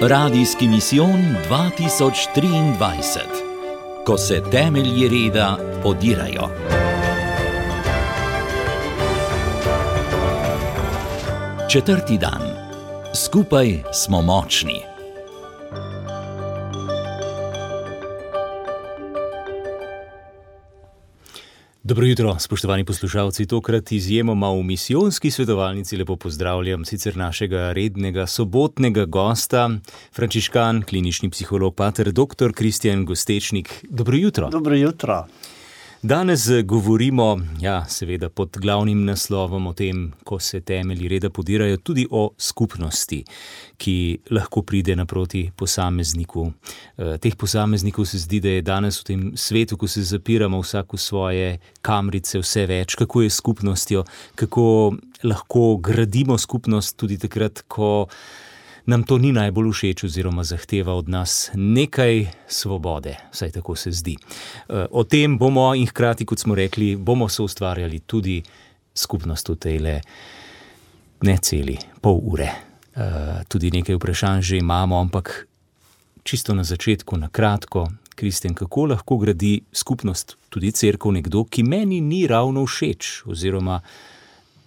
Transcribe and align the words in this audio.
Radijski 0.00 0.68
misijon 0.68 1.36
2023, 1.50 3.20
ko 4.04 4.18
se 4.18 4.42
temelji 4.50 5.08
reda 5.08 5.58
podirajo. 5.82 6.48
Četrti 11.70 12.18
dan. 12.18 12.42
Skupaj 13.14 13.82
smo 13.92 14.22
močni. 14.22 14.95
Dobro 21.86 22.06
jutro, 22.06 22.36
spoštovani 22.38 22.84
poslušalci. 22.84 23.46
Tokrat 23.46 23.92
izjemoma 23.92 24.50
v 24.50 24.62
misijonski 24.62 25.30
svetovalnici 25.30 25.96
lepo 25.96 26.16
pozdravljam 26.16 26.84
sicer 26.84 27.16
našega 27.16 27.72
rednega 27.72 28.26
sobotnega 28.26 29.04
gosta, 29.04 29.70
frančiškan, 30.12 30.82
klinični 30.82 31.30
psiholog, 31.30 31.74
pater 31.74 32.12
dr. 32.12 32.52
Kristjan 32.54 33.04
Gostečnik. 33.04 33.84
Dobro 33.90 34.16
jutro. 34.16 34.48
Dobro 34.50 34.74
jutro. 34.74 35.26
Danes 36.02 36.48
govorimo, 36.64 37.40
ja, 37.60 37.84
seveda 37.88 38.28
pod 38.28 38.56
glavnim 38.60 39.04
naslovom 39.04 39.66
o 39.66 39.72
tem, 39.72 40.12
ko 40.24 40.38
se 40.38 40.60
temelji 40.60 41.08
reda 41.08 41.30
podirajo, 41.30 41.76
tudi 41.76 42.06
o 42.10 42.30
skupnosti, 42.38 43.22
ki 43.76 44.18
lahko 44.30 44.62
pride 44.62 44.96
naproti 44.96 45.50
posamezniku. 45.56 46.50
E, 46.98 47.16
teh 47.18 47.36
posameznikov 47.36 48.04
se 48.04 48.18
zdi, 48.18 48.40
da 48.40 48.48
je 48.48 48.62
danes 48.62 49.00
v 49.00 49.04
tem 49.08 49.22
svetu, 49.36 49.80
ko 49.80 49.88
se 49.88 50.04
zapiramo 50.04 50.60
vsak 50.60 50.92
v 50.92 51.00
svoje 51.00 51.48
kamrice, 51.80 52.42
vse 52.44 52.66
več, 52.68 52.94
kako 52.94 53.24
je 53.24 53.30
skupnostjo, 53.30 54.04
kako 54.34 54.96
lahko 55.24 55.76
gradimo 55.80 56.36
skupnost 56.38 56.96
tudi 57.00 57.16
takrat, 57.18 57.64
ko 57.68 58.06
nam 58.86 59.02
to 59.02 59.18
ni 59.18 59.32
najbolj 59.32 59.72
všeč, 59.72 60.04
oziroma 60.04 60.44
zahteva 60.44 60.94
od 60.94 61.08
nas 61.08 61.50
nekaj 61.54 62.26
svobode, 62.48 63.16
vsaj 63.32 63.50
tako 63.50 63.76
se 63.76 63.92
zdi. 63.92 64.16
Eh, 64.16 64.86
o 64.90 65.04
tem 65.04 65.38
bomo 65.38 65.74
in 65.74 65.86
hkrati, 65.86 66.24
kot 66.24 66.38
smo 66.38 66.54
rekli, 66.54 66.96
bomo 66.96 67.28
se 67.28 67.42
ustvarjali 67.42 68.00
tudi 68.06 68.42
skupnost 68.94 69.48
v 69.48 69.56
tej 69.56 69.78
le 69.78 70.00
ne 71.22 71.38
celi 71.42 71.76
pol 72.00 72.20
ure. 72.22 72.50
Eh, 72.96 73.44
tudi 73.48 73.70
nekaj 73.70 73.94
vprašanj 73.94 74.42
že 74.42 74.56
imamo, 74.56 75.00
ampak 75.00 75.46
čisto 76.22 76.54
na 76.54 76.64
začetku, 76.64 77.16
na 77.16 77.28
kratko. 77.28 77.88
Kristjan, 78.16 78.54
kako 78.54 78.86
lahko 78.86 79.18
gradi 79.20 79.60
skupnost, 79.72 80.36
tudi 80.48 80.72
crkva, 80.72 81.12
nekdo, 81.12 81.44
ki 81.44 81.62
meni 81.62 82.00
ni 82.00 82.26
ravno 82.26 82.64
všeč, 82.64 83.28
oziroma 83.28 83.80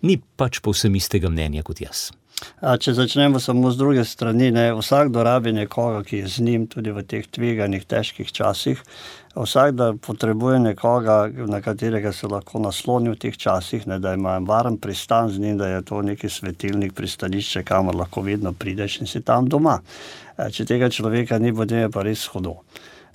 ni 0.02 0.20
pač 0.38 0.60
povsem 0.62 0.96
istega 0.96 1.30
mnenja 1.34 1.64
kot 1.66 1.82
jaz. 1.82 2.12
Če 2.60 2.94
začnemo 2.96 3.40
samo 3.40 3.72
z 3.72 3.80
druge 3.80 4.04
strani, 4.08 4.50
ne, 4.52 4.70
vsakdo 4.76 5.24
rabi 5.24 5.52
nekoga, 5.56 6.04
ki 6.04 6.22
je 6.24 6.28
z 6.28 6.44
njim 6.44 6.68
tudi 6.72 6.92
v 6.96 7.04
teh 7.08 7.28
tveganih, 7.28 7.86
težkih 7.88 8.32
časih. 8.32 8.84
Vsakdo 9.36 9.94
potrebuje 10.04 10.60
nekoga, 10.60 11.30
na 11.48 11.62
katerega 11.64 12.12
se 12.16 12.28
lahko 12.28 12.60
nasloni 12.60 13.14
v 13.14 13.20
teh 13.20 13.38
časih, 13.38 13.88
ne, 13.88 14.00
da 14.04 14.14
ima 14.18 14.38
varen 14.44 14.78
pristan 14.78 15.32
z 15.32 15.40
njim, 15.40 15.58
da 15.58 15.68
je 15.68 15.82
to 15.88 16.02
neki 16.02 16.30
svetilnik, 16.30 16.94
pristanišče, 16.96 17.64
kamor 17.64 17.96
lahko 17.96 18.24
vedno 18.28 18.54
prideš 18.54 19.00
in 19.02 19.08
si 19.08 19.22
tam 19.24 19.48
doma. 19.48 19.80
Če 20.40 20.66
tega 20.66 20.90
človeka 20.92 21.40
ni, 21.40 21.56
potem 21.56 21.86
je 21.86 21.92
pa 21.92 22.04
res 22.08 22.28
hodo. 22.32 22.60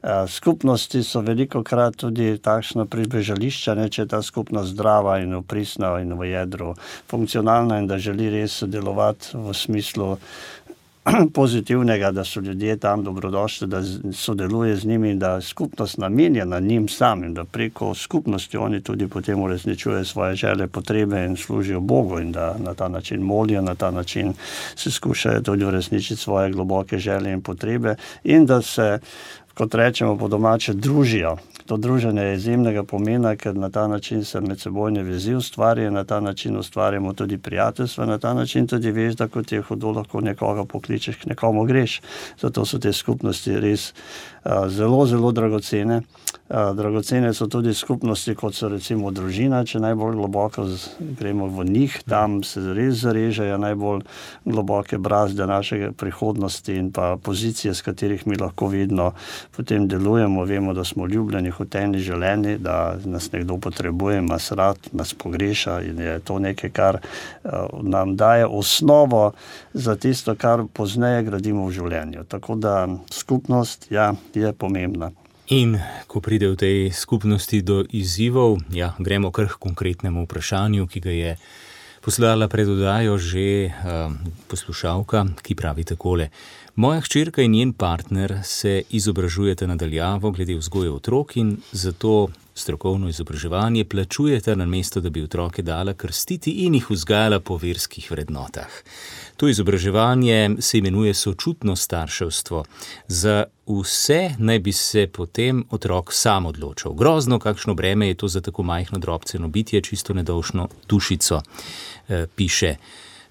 Eh, 0.05 0.29
skupnosti 0.29 1.03
so 1.03 1.21
veliko 1.25 1.63
krat 1.65 1.97
tudi 1.97 2.35
takšno 2.39 2.85
pribežališče, 2.93 3.75
ne, 3.79 3.87
če 3.89 4.03
je 4.03 4.09
ta 4.13 4.19
skupnost 4.23 4.75
zdrava 4.75 5.15
in 5.25 5.33
oprisna 5.33 5.95
in 6.03 6.13
v 6.19 6.29
jedru 6.29 6.75
funkcionalna 7.09 7.79
in 7.81 7.89
da 7.89 7.97
želi 7.97 8.29
res 8.29 8.59
sodelovati 8.61 9.33
v 9.33 9.55
smislu 9.57 10.11
pozitivnega, 11.39 12.11
da 12.13 12.25
so 12.25 12.41
ljudje 12.41 12.77
tam 12.77 13.05
dobrodošli, 13.05 13.69
da 13.69 13.81
sodeluje 14.13 14.77
z 14.77 14.85
njimi 14.85 15.11
in 15.11 15.19
da 15.19 15.41
skupnost 15.41 15.99
namenjena 15.99 16.61
njim 16.61 16.89
samim, 16.89 17.35
da 17.35 17.45
preko 17.45 17.95
skupnosti 17.95 18.57
oni 18.57 18.83
tudi 18.85 19.09
potem 19.09 19.41
uresničujejo 19.41 20.05
svoje 20.05 20.37
želje, 20.37 20.67
potrebe 20.67 21.25
in 21.25 21.37
služijo 21.37 21.81
Bogu 21.81 22.21
in 22.21 22.33
da 22.33 22.57
na 22.59 22.75
ta 22.75 22.89
način 22.89 23.21
molijo, 23.21 23.63
na 23.63 23.75
ta 23.75 23.91
način 23.91 24.35
se 24.77 24.91
skušajo 24.91 25.41
tudi 25.41 25.65
uresničiti 25.65 26.21
svoje 26.21 26.51
globoke 26.51 26.99
želje 26.99 27.33
in 27.33 27.43
potrebe 27.43 27.97
in 28.25 28.47
da 28.47 28.63
se 28.63 28.99
kot 29.55 29.75
rečemo 29.75 30.17
po 30.19 30.29
domače, 30.29 30.75
družijo. 30.75 31.37
To 31.67 31.77
druženje 31.77 32.23
je 32.23 32.35
izjemnega 32.35 32.83
pomena, 32.85 33.37
ker 33.37 33.57
na 33.57 33.71
ta 33.71 33.87
način 33.89 34.25
se 34.25 34.41
med 34.41 34.61
sebojne 34.61 35.03
vezi 35.03 35.35
ustvarjajo, 35.35 35.91
na 35.91 36.05
ta 36.05 36.21
način 36.21 36.57
ustvarjamo 36.57 37.13
tudi 37.13 37.39
prijateljstva, 37.39 38.07
na 38.07 38.19
ta 38.19 38.35
način 38.35 38.67
tudi 38.67 38.91
veš, 38.91 39.15
da 39.15 39.29
kot 39.29 39.53
je 39.53 39.63
hodo, 39.63 39.91
lahko 39.91 40.21
nekoga 40.21 40.65
pokličeš, 40.65 41.17
k 41.17 41.27
nekomu 41.27 41.65
greš. 41.65 42.01
Zato 42.41 42.65
so 42.65 42.79
te 42.79 42.93
skupnosti 42.93 43.61
res 43.61 43.93
uh, 44.45 44.69
zelo, 44.69 45.07
zelo 45.07 45.33
dragocene. 45.33 45.97
Uh, 45.97 46.24
dragocene 46.49 47.35
so 47.35 47.47
tudi 47.47 47.75
skupnosti, 47.75 48.35
kot 48.35 48.55
so 48.55 48.69
recimo 48.69 49.11
družina, 49.11 49.63
če 49.65 49.81
najbolj 49.81 50.19
globoko 50.19 50.67
gremo 51.19 51.49
v 51.49 51.65
njih, 51.65 51.97
tam 52.09 52.43
se 52.45 52.61
res 52.77 53.01
zarežejo 53.01 53.57
najbolj 53.63 54.03
globoke 54.45 54.99
brazde 54.99 55.47
naše 55.49 55.93
prihodnosti 55.97 56.77
in 56.77 56.91
pa 56.93 57.17
pozicije, 57.17 57.75
s 57.75 57.83
katerih 57.83 58.27
mi 58.27 58.37
lahko 58.37 58.69
vedno 58.69 59.13
potem 59.57 59.89
delujemo. 59.89 60.45
Vemo, 60.45 60.75
da 60.75 60.85
smo 60.85 61.07
ljubljeni, 61.07 61.51
hoteni, 61.51 61.99
želeni, 61.99 62.59
da 62.59 62.97
nas 63.05 63.33
nekdo 63.33 63.57
potrebuje, 63.57 64.21
nas 64.23 64.53
rad, 64.53 64.79
nas 64.93 65.15
pogreša 65.15 65.81
in 65.83 66.01
je 66.01 66.21
to 66.21 66.39
nekaj, 66.39 66.71
kar 66.71 67.01
nam 67.83 68.17
daje 68.17 68.47
osnovo 68.47 69.33
za 69.73 69.97
tisto, 69.97 70.35
kar 70.37 70.67
pozneje 70.73 71.23
gradimo 71.23 71.67
v 71.67 71.73
življenju. 71.81 72.29
Tako 72.29 72.55
da 72.61 72.89
skupnost 73.11 73.89
ja, 73.91 74.13
je 74.35 74.53
pomembna. 74.53 75.11
In 75.53 75.77
ko 76.09 76.25
pride 76.25 76.49
v 76.49 76.57
tej 76.57 76.79
skupnosti 76.89 77.61
do 77.61 77.85
izzivov, 77.93 78.65
ja, 78.73 78.97
gremo 78.97 79.29
kar 79.29 79.53
k 79.53 79.61
konkretnemu 79.61 80.25
vprašanju, 80.25 80.89
ki 80.89 81.01
ga 81.05 81.13
je 81.13 81.33
poslala 82.01 82.49
predodajo 82.49 83.21
že 83.21 83.69
uh, 83.69 84.09
poslušalka, 84.49 85.37
ki 85.45 85.53
pravi 85.53 85.85
takole. 85.85 86.33
Moja 86.81 87.05
hčerka 87.05 87.45
in 87.45 87.53
njen 87.53 87.73
partner 87.77 88.41
se 88.41 88.83
izobražujeta 88.89 89.69
nadaljavo 89.69 90.33
glede 90.33 90.57
vzgoje 90.57 90.91
otrok 90.91 91.37
in 91.37 91.57
zato 91.73 92.29
strokovno 92.55 93.09
izobraževanje 93.09 93.85
plačujeta 93.85 94.55
na 94.55 94.67
mesto, 94.67 95.01
da 95.01 95.11
bi 95.11 95.23
otroke 95.23 95.63
dala 95.63 95.93
krstiti 95.95 96.65
in 96.65 96.75
jih 96.75 96.91
vzgajala 96.91 97.41
po 97.41 97.57
verskih 97.57 98.11
vrednotah. 98.11 98.71
To 99.37 99.49
izobraževanje 99.49 100.57
se 100.59 100.79
imenuje 100.79 101.15
sočutno 101.15 101.77
starševstvo. 101.77 102.65
Za 103.09 103.45
vse 103.67 104.31
naj 104.39 104.59
bi 104.59 104.73
se 104.73 105.07
potem 105.07 105.65
otrok 105.71 106.13
sam 106.13 106.47
odločil. 106.47 106.93
Grozno, 106.93 107.39
kakšno 107.39 107.75
breme 107.75 108.09
je 108.09 108.15
to 108.15 108.29
za 108.29 108.41
tako 108.41 108.63
majhno 108.63 108.99
drobceno 108.99 109.49
bitje, 109.49 109.81
čisto 109.81 110.15
nedolžno 110.15 110.69
dušico, 110.89 111.41
eh, 112.09 112.27
piše. 112.37 112.77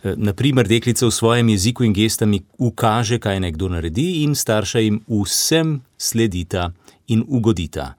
Eh, 0.03 0.13
Naprimer, 0.18 0.68
deklica 0.68 1.08
v 1.08 1.12
svojem 1.12 1.50
jeziku 1.50 1.84
in 1.84 1.94
gestami 1.94 2.42
ukaže, 2.58 3.19
kaj 3.19 3.40
naj 3.40 3.52
kdo 3.52 3.69
naredi, 3.69 4.24
in 4.24 4.36
starša 4.36 4.80
jim 4.80 5.02
vsem 5.08 5.81
sledita 5.97 6.72
in 7.08 7.24
ugodita. 7.28 7.94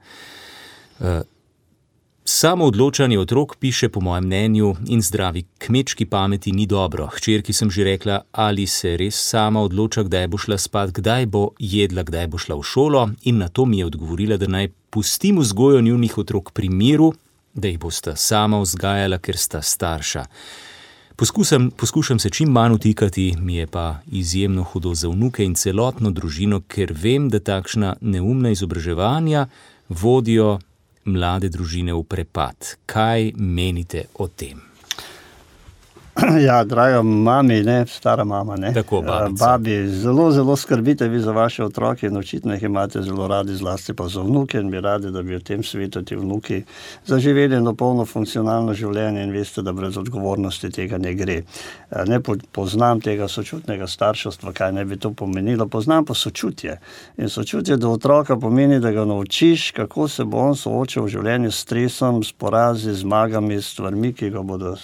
Samo 2.27 2.65
odločanje 2.65 3.19
otrok 3.19 3.55
piše, 3.59 3.89
po 3.89 4.01
mojem 4.01 4.25
mnenju, 4.25 4.75
in 4.87 5.01
zdravi 5.01 5.43
kmečki 5.57 6.05
pameti 6.05 6.51
ni 6.51 6.65
dobro. 6.65 7.07
Hčerki 7.13 7.53
sem 7.53 7.69
že 7.71 7.83
rekla, 7.83 8.21
ali 8.31 8.65
se 8.67 8.97
res 8.97 9.15
sama 9.15 9.61
odloča, 9.61 10.03
kdaj 10.03 10.27
bo 10.27 10.37
šla 10.37 10.57
spat, 10.57 10.89
kdaj 10.89 11.25
bo 11.25 11.51
jedla, 11.59 12.01
kdaj 12.03 12.27
bo 12.27 12.41
šla 12.41 12.57
v 12.57 12.63
šolo, 12.63 13.03
in 13.29 13.37
na 13.37 13.47
to 13.47 13.65
mi 13.65 13.77
je 13.77 13.85
odgovorila, 13.85 14.37
da 14.41 14.49
naj 14.49 14.71
pustim 14.89 15.37
vzgojo 15.37 15.81
njunih 15.81 16.17
otrok 16.17 16.51
pri 16.51 16.69
miru, 16.69 17.13
da 17.53 17.67
jih 17.67 17.77
bosta 17.79 18.15
sama 18.15 18.57
vzgajala, 18.57 19.21
ker 19.21 19.37
sta 19.37 19.61
starša. 19.61 20.25
Poskusam, 21.15 21.71
poskušam 21.71 22.19
se 22.19 22.29
čim 22.29 22.49
manj 22.49 22.73
utikati, 22.73 23.35
mi 23.37 23.55
je 23.55 23.67
pa 23.67 24.01
izjemno 24.11 24.63
hudo 24.63 24.95
za 24.97 25.13
vnuke 25.13 25.45
in 25.45 25.53
celotno 25.53 26.09
družino, 26.11 26.63
ker 26.67 26.89
vem, 26.89 27.29
da 27.29 27.39
takšna 27.39 27.95
neumna 28.01 28.49
izobraževanja 28.49 29.45
vodijo 29.89 30.57
mlade 31.05 31.49
družine 31.49 31.93
v 31.93 32.03
prepad. 32.03 32.77
Kaj 32.85 33.33
menite 33.37 34.09
o 34.19 34.27
tem? 34.27 34.74
Ja, 36.47 36.63
draga 36.63 37.01
mami, 37.01 37.63
ne, 37.63 37.85
stara 37.87 38.23
mama. 38.23 38.55
Ne. 38.55 38.73
Tako, 38.73 39.03
babi, 39.39 39.87
zelo, 39.87 40.31
zelo 40.31 40.55
skrbite 40.55 41.07
vi 41.07 41.19
za 41.19 41.31
vaše 41.31 41.63
otroke 41.63 42.07
in 42.07 42.17
očitno 42.17 42.53
jih 42.53 42.63
imate 42.63 43.01
zelo 43.01 43.27
radi, 43.27 43.55
zlasti 43.55 43.93
pa 43.93 44.07
za 44.07 44.21
vnuke 44.21 44.57
in 44.57 44.71
bi 44.71 44.81
radi, 44.81 45.11
da 45.11 45.21
bi 45.21 45.35
v 45.35 45.43
tem 45.43 45.63
svetu 45.63 46.01
ti 46.01 46.15
vnuki 46.15 46.63
zaživeli 47.05 47.55
eno 47.55 47.73
polno 47.75 48.05
funkcionalno 48.05 48.73
življenje 48.73 49.23
in 49.23 49.31
veste, 49.31 49.61
da 49.61 49.73
brez 49.73 49.97
odgovornosti 49.97 50.71
tega 50.71 50.97
ne 50.97 51.13
gre. 51.13 51.41
Ne 52.07 52.19
poznam 52.51 53.01
tega 53.01 53.27
sočutnega 53.27 53.87
starševstva, 53.87 54.53
kaj 54.53 54.71
ne 54.71 54.85
bi 54.85 54.97
to 54.97 55.11
pomenilo, 55.11 55.67
poznam 55.67 56.05
pa 56.05 56.13
sočutje. 56.13 56.79
In 57.17 57.29
sočutje 57.29 57.77
do 57.77 57.91
otroka 57.91 58.39
pomeni, 58.39 58.79
da 58.79 58.91
ga 58.91 59.05
naučiš, 59.05 59.71
kako 59.71 60.07
se 60.07 60.23
bo 60.23 60.47
on 60.47 60.55
soočal 60.55 61.03
v 61.03 61.13
življenju 61.17 61.51
s 61.51 61.59
stresom, 61.67 62.23
s 62.23 62.31
porazi, 62.31 62.93
zmagami, 62.93 63.59
s 63.61 63.73
stvarmi, 63.75 64.13
ki 64.13 64.31
ga 64.31 64.41
bodo 64.41 64.75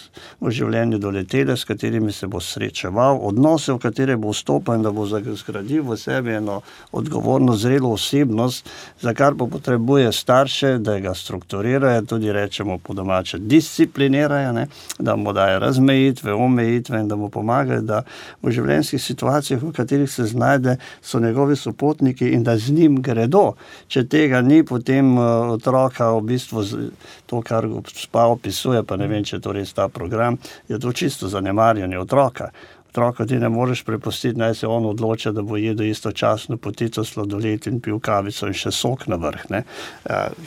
v 0.42 0.52
življenju 0.52 1.00
doleteli 1.00 1.21
letele, 1.22 1.58
s 1.58 1.66
katerimi 1.70 2.12
se 2.12 2.28
bo 2.28 2.40
srečeval, 2.42 3.20
odnose, 3.22 3.74
v 3.74 3.80
katere 3.80 4.18
bo 4.18 4.34
vstopil 4.34 4.80
in 4.80 4.84
da 4.84 4.92
bo 4.92 5.06
zgradil 5.06 5.84
v 5.86 5.98
sebi 5.98 6.34
eno 6.34 6.62
odgovorno, 6.92 7.56
zrelo 7.56 7.94
osebnost, 7.94 8.70
za 9.02 9.14
kar 9.14 9.36
pa 9.38 9.46
potrebuje 9.46 10.12
starše, 10.12 10.78
da 10.78 11.00
ga 11.00 11.14
strukturirajo, 11.14 12.02
tudi 12.02 12.32
rečemo 12.32 12.78
po 12.78 12.94
domače, 12.94 13.38
disciplinirajo, 13.38 14.52
ne? 14.52 14.68
da 15.00 15.16
mu 15.16 15.34
dajo 15.34 15.60
razmejitve, 15.60 16.34
omejitve 16.34 17.00
in 17.00 17.08
da 17.08 17.16
mu 17.16 17.30
pomagajo, 17.30 17.82
da 17.82 18.02
v 18.42 18.52
življenjskih 18.52 19.02
situacijah, 19.02 19.62
v 19.64 19.74
katerih 19.76 20.10
se 20.10 20.26
znajde, 20.26 20.78
so 21.02 21.20
njegovi 21.20 21.56
sopotniki 21.56 22.32
in 22.34 22.44
da 22.44 22.58
z 22.58 22.72
njim 22.72 23.02
gredo. 23.02 23.54
Če 23.88 24.06
tega 24.10 24.42
ni, 24.42 24.64
potem 24.64 25.18
uh, 25.18 25.54
otroka 25.56 26.12
v 26.18 26.22
bistvu 26.34 26.66
to, 27.26 27.42
kar 27.46 27.68
spa 27.94 28.26
opisuje, 28.32 28.84
pa 28.84 28.98
ne 28.98 29.08
vem, 29.08 29.24
če 29.24 29.38
je 29.38 29.44
to 29.46 29.56
res 29.56 29.74
ta 29.74 29.88
program, 29.88 30.38
je 30.70 30.80
to 30.80 30.92
čisto 30.92 31.11
zanemarjanje 31.20 32.00
otroka 32.00 32.50
otroka 32.92 33.26
ti 33.26 33.40
ne 33.40 33.50
moreš 33.50 33.84
prepustiti, 33.84 34.40
naj 34.40 34.56
se 34.56 34.68
on 34.68 34.86
odloča, 34.86 35.32
da 35.32 35.42
bo 35.42 35.58
jedel 35.58 35.86
istočasno 35.88 36.58
potico 36.58 37.04
sladoled 37.04 37.68
in 37.68 37.80
pil 37.80 38.00
kavico 38.00 38.48
in 38.48 38.54
še 38.54 38.72
sok 38.72 39.06
na 39.08 39.16
vrh. 39.16 39.46
Ne. 39.50 39.64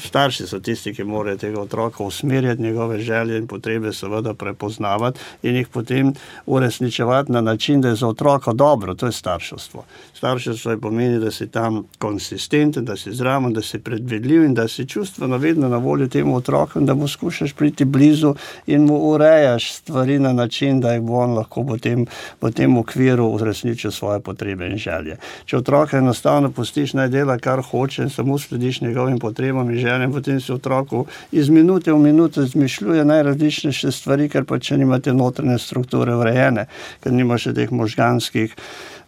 Starši 0.04 0.46
so 0.50 0.60
tisti, 0.60 0.92
ki 0.94 1.06
morajo 1.08 1.40
tega 1.40 1.60
otroka 1.60 2.04
usmerjati, 2.04 2.62
njegove 2.62 2.98
želje 3.00 3.38
in 3.38 3.46
potrebe 3.46 3.92
seveda 3.92 4.34
prepoznavati 4.34 5.20
in 5.42 5.56
jih 5.56 5.68
potem 5.68 6.12
uresničevati 6.46 7.32
na 7.32 7.40
način, 7.40 7.80
da 7.80 7.88
je 7.88 8.02
za 8.02 8.08
otroka 8.08 8.52
dobro. 8.52 8.94
To 8.94 9.06
je 9.06 9.12
starševstvo. 9.12 9.84
Starševstvo 10.12 10.70
je 10.70 10.80
pomeni, 10.80 11.18
da 11.18 11.30
si 11.30 11.48
tam 11.48 11.84
konsistenten, 11.98 12.84
da 12.84 12.96
si 12.96 13.12
zraven, 13.12 13.52
da 13.52 13.62
si 13.62 13.78
predvidljiv 13.78 14.44
in 14.44 14.54
da 14.54 14.68
si 14.68 14.86
čustveno 14.88 15.36
vedno 15.36 15.68
na 15.68 15.76
voljo 15.76 16.08
temu 16.08 16.36
otroku 16.36 16.78
in 16.78 16.86
da 16.86 16.94
mu 16.94 17.08
skušaš 17.08 17.52
priti 17.52 17.84
blizu 17.84 18.34
in 18.66 18.84
mu 18.84 19.00
urejaš 19.14 19.72
stvari 19.72 20.18
na 20.18 20.32
način, 20.32 20.80
da 20.80 20.92
jih 20.92 21.02
bo 21.02 21.18
on 21.24 21.34
lahko 21.34 21.64
potem 21.64 22.06
v 22.40 22.50
tem 22.50 22.76
okviru 22.76 23.26
uresničil 23.36 23.90
svoje 23.90 24.20
potrebe 24.20 24.66
in 24.66 24.78
želje. 24.78 25.16
Če 25.44 25.56
otroka 25.56 25.98
enostavno 25.98 26.50
pustiš 26.50 26.92
naj 26.92 27.08
dela, 27.08 27.38
kar 27.38 27.62
hoče, 27.62 28.08
samo 28.08 28.38
slediš 28.38 28.80
njegovim 28.80 29.18
potrebam 29.18 29.70
in 29.70 29.78
željam, 29.78 30.12
potem 30.12 30.40
se 30.40 30.52
otroku 30.54 31.06
iz 31.32 31.48
minute 31.48 31.92
v 31.92 31.98
minuto 31.98 32.42
izmišljuje 32.42 33.04
najrazličnejše 33.04 33.92
stvari, 33.92 34.28
ker 34.28 34.44
pa 34.44 34.58
če 34.58 34.78
nimate 34.78 35.12
notranje 35.12 35.58
strukture 35.58 36.16
urejene, 36.16 36.66
ker 37.00 37.12
nimaš 37.12 37.48
teh 37.54 37.72
možganskih. 37.72 38.54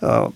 Uh, 0.01 0.29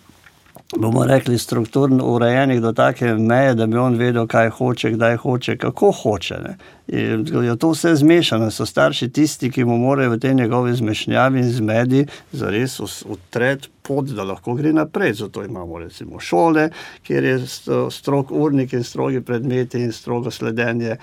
bomo 0.76 1.04
rekli, 1.04 1.38
strukturno 1.38 2.04
urejenih 2.04 2.60
do 2.60 2.72
take 2.72 3.14
meje, 3.14 3.54
da 3.54 3.66
bi 3.66 3.76
on 3.76 3.96
vedel, 3.98 4.26
kaj 4.26 4.50
hoče, 4.50 4.90
kdaj 4.90 5.16
hoče, 5.16 5.56
kako 5.56 5.92
hoče. 5.92 6.38
Ne. 6.44 6.56
Je 6.92 7.56
to 7.58 7.70
vse 7.70 7.94
zmešano, 7.96 8.50
so 8.50 8.66
starši 8.66 9.08
tisti, 9.08 9.50
ki 9.50 9.64
mu 9.64 9.78
morajo 9.78 10.10
v 10.10 10.18
tej 10.18 10.34
njegovi 10.34 10.74
zmešnjavi 10.74 11.38
in 11.38 11.52
zmedi 11.52 12.06
zares 12.32 12.80
utreti 12.80 13.68
pot, 13.90 14.10
da 14.14 14.24
lahko 14.24 14.54
gre 14.54 14.72
naprej. 14.72 15.12
Zato 15.22 15.44
imamo 15.44 15.78
recimo 15.78 16.20
šole, 16.20 16.68
kjer 17.06 17.24
je 17.24 17.38
strok 17.90 18.30
urnik 18.30 18.72
in 18.72 18.84
strogi 18.84 19.20
predmeti 19.20 19.80
in 19.82 19.92
strogo 19.92 20.30
sledenje 20.30 20.90
eh, 20.90 20.98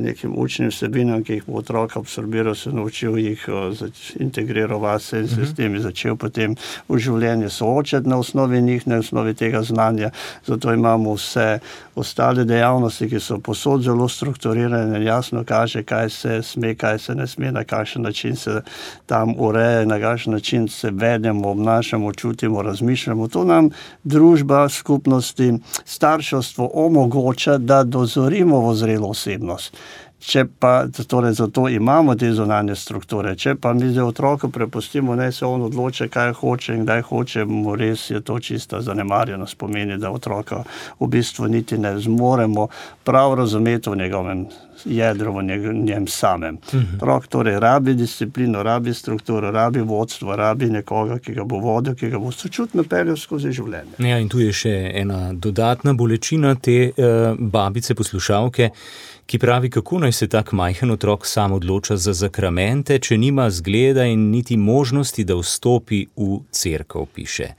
nekim 0.00 0.34
učnim 0.36 0.70
vsebinam, 0.70 1.24
ki 1.24 1.38
jih 1.38 1.46
bo 1.46 1.58
otrok 1.58 1.96
absorbiral, 1.96 2.54
se 2.54 2.72
naučil 2.72 3.18
jih 3.18 3.48
eh, 3.48 3.88
integrirati 4.22 4.82
vase 4.82 5.20
in 5.20 5.28
se 5.28 5.34
s 5.34 5.48
mhm. 5.48 5.56
temi 5.56 5.80
začel 5.80 6.16
potem 6.16 6.54
v 6.88 6.98
življenju 6.98 7.50
soočati 7.50 8.08
na 8.08 8.18
osnovi 8.18 8.62
njih, 8.62 8.86
na 8.86 9.00
osnovi 9.02 9.34
tega 9.34 9.62
znanja. 9.62 10.10
Zato 10.46 10.72
imamo 10.72 11.14
vse 11.14 11.58
ostale 11.98 12.44
dejavnosti, 12.44 13.08
ki 13.10 13.20
so 13.20 13.38
posod 13.38 13.82
zelo 13.82 14.08
strukturirane 14.08 14.98
in 14.98 15.06
jasno 15.28 15.44
kaže, 15.44 15.82
kaj 15.82 16.10
se 16.10 16.42
sme, 16.42 16.74
kaj 16.74 16.98
se 16.98 17.14
ne 17.14 17.26
sme, 17.26 17.52
na 17.52 17.64
kakšen 17.64 18.02
način 18.02 18.36
se 18.36 18.62
tam 19.06 19.34
ureja, 19.38 19.84
na 19.84 20.00
kakšen 20.00 20.32
način 20.32 20.68
se 20.68 20.90
vedemo, 20.90 21.50
obnašamo, 21.50 22.12
čutimo, 22.12 22.62
razmišljamo. 22.62 23.28
To 23.28 23.44
nam 23.44 23.70
družba, 24.04 24.68
skupnosti, 24.68 25.52
starševstvo 25.84 26.70
omogoča, 26.74 27.58
da 27.58 27.84
dozorimo 27.84 28.70
v 28.70 28.74
zrelo 28.74 29.08
osebnost. 29.08 29.76
Če 30.18 30.44
pa 30.58 30.86
torej 31.06 31.36
zato 31.38 31.68
imamo 31.68 32.16
te 32.18 32.32
zunanje 32.34 32.74
strukture, 32.74 33.36
če 33.38 33.54
pa 33.54 33.72
mi 33.72 33.92
za 33.94 34.04
otroka 34.04 34.48
prepustimo, 34.48 35.14
da 35.16 35.30
se 35.32 35.46
on 35.46 35.62
odloči, 35.62 36.08
kaj 36.10 36.32
hoče 36.40 36.74
in 36.74 36.82
kdaj 36.82 37.02
hoče, 37.06 37.44
mu 37.44 37.76
res 37.78 38.10
je 38.10 38.20
to 38.20 38.40
čista 38.42 38.80
zanemarjenost. 38.82 39.58
Pomeni, 39.58 39.98
da 39.98 40.10
otroka 40.10 40.64
v 40.98 41.06
bistvu 41.06 41.46
niti 41.46 41.78
ne 41.78 41.94
zmoremo 41.98 42.66
prav 43.04 43.34
razumeti 43.38 43.90
v 43.90 43.96
njegovem 43.96 44.48
jedru, 44.84 45.32
v 45.32 45.42
njem 45.74 46.06
samem. 46.06 46.58
Mhm. 46.72 46.96
Otrok 46.96 47.26
torej 47.26 47.60
rabi 47.60 47.94
disciplino, 47.94 48.62
rabi 48.62 48.94
strukturo, 48.94 49.50
rabi 49.50 49.80
vodstvo, 49.80 50.36
rabi 50.36 50.70
nekoga, 50.70 51.18
ki 51.18 51.34
ga 51.34 51.44
bo 51.44 51.58
vodil, 51.58 51.94
ki 51.94 52.10
ga 52.10 52.18
bo 52.18 52.32
sočutno 52.32 52.84
peljal 52.84 53.16
skozi 53.16 53.52
življenje. 53.52 53.98
Ja, 53.98 54.18
in 54.18 54.28
tu 54.28 54.40
je 54.40 54.52
še 54.52 54.74
ena 54.94 55.32
dodatna 55.32 55.94
bolečina 55.94 56.54
te 56.54 56.90
uh, 56.90 57.36
babice, 57.38 57.94
poslušalke 57.94 58.70
ki 59.28 59.38
pravi, 59.38 59.70
kako 59.70 59.98
naj 59.98 60.12
se 60.12 60.26
tak 60.28 60.52
majhen 60.52 60.90
otrok 60.90 61.26
sam 61.26 61.52
odloča 61.52 61.96
za 61.96 62.12
zakramente, 62.12 62.96
če 62.98 63.18
nima 63.18 63.50
zgleda 63.50 64.06
in 64.08 64.30
niti 64.30 64.56
možnosti, 64.56 65.24
da 65.24 65.36
vstopi 65.36 66.06
v 66.16 66.38
crkvo, 66.50 67.04
piše. 67.14 67.50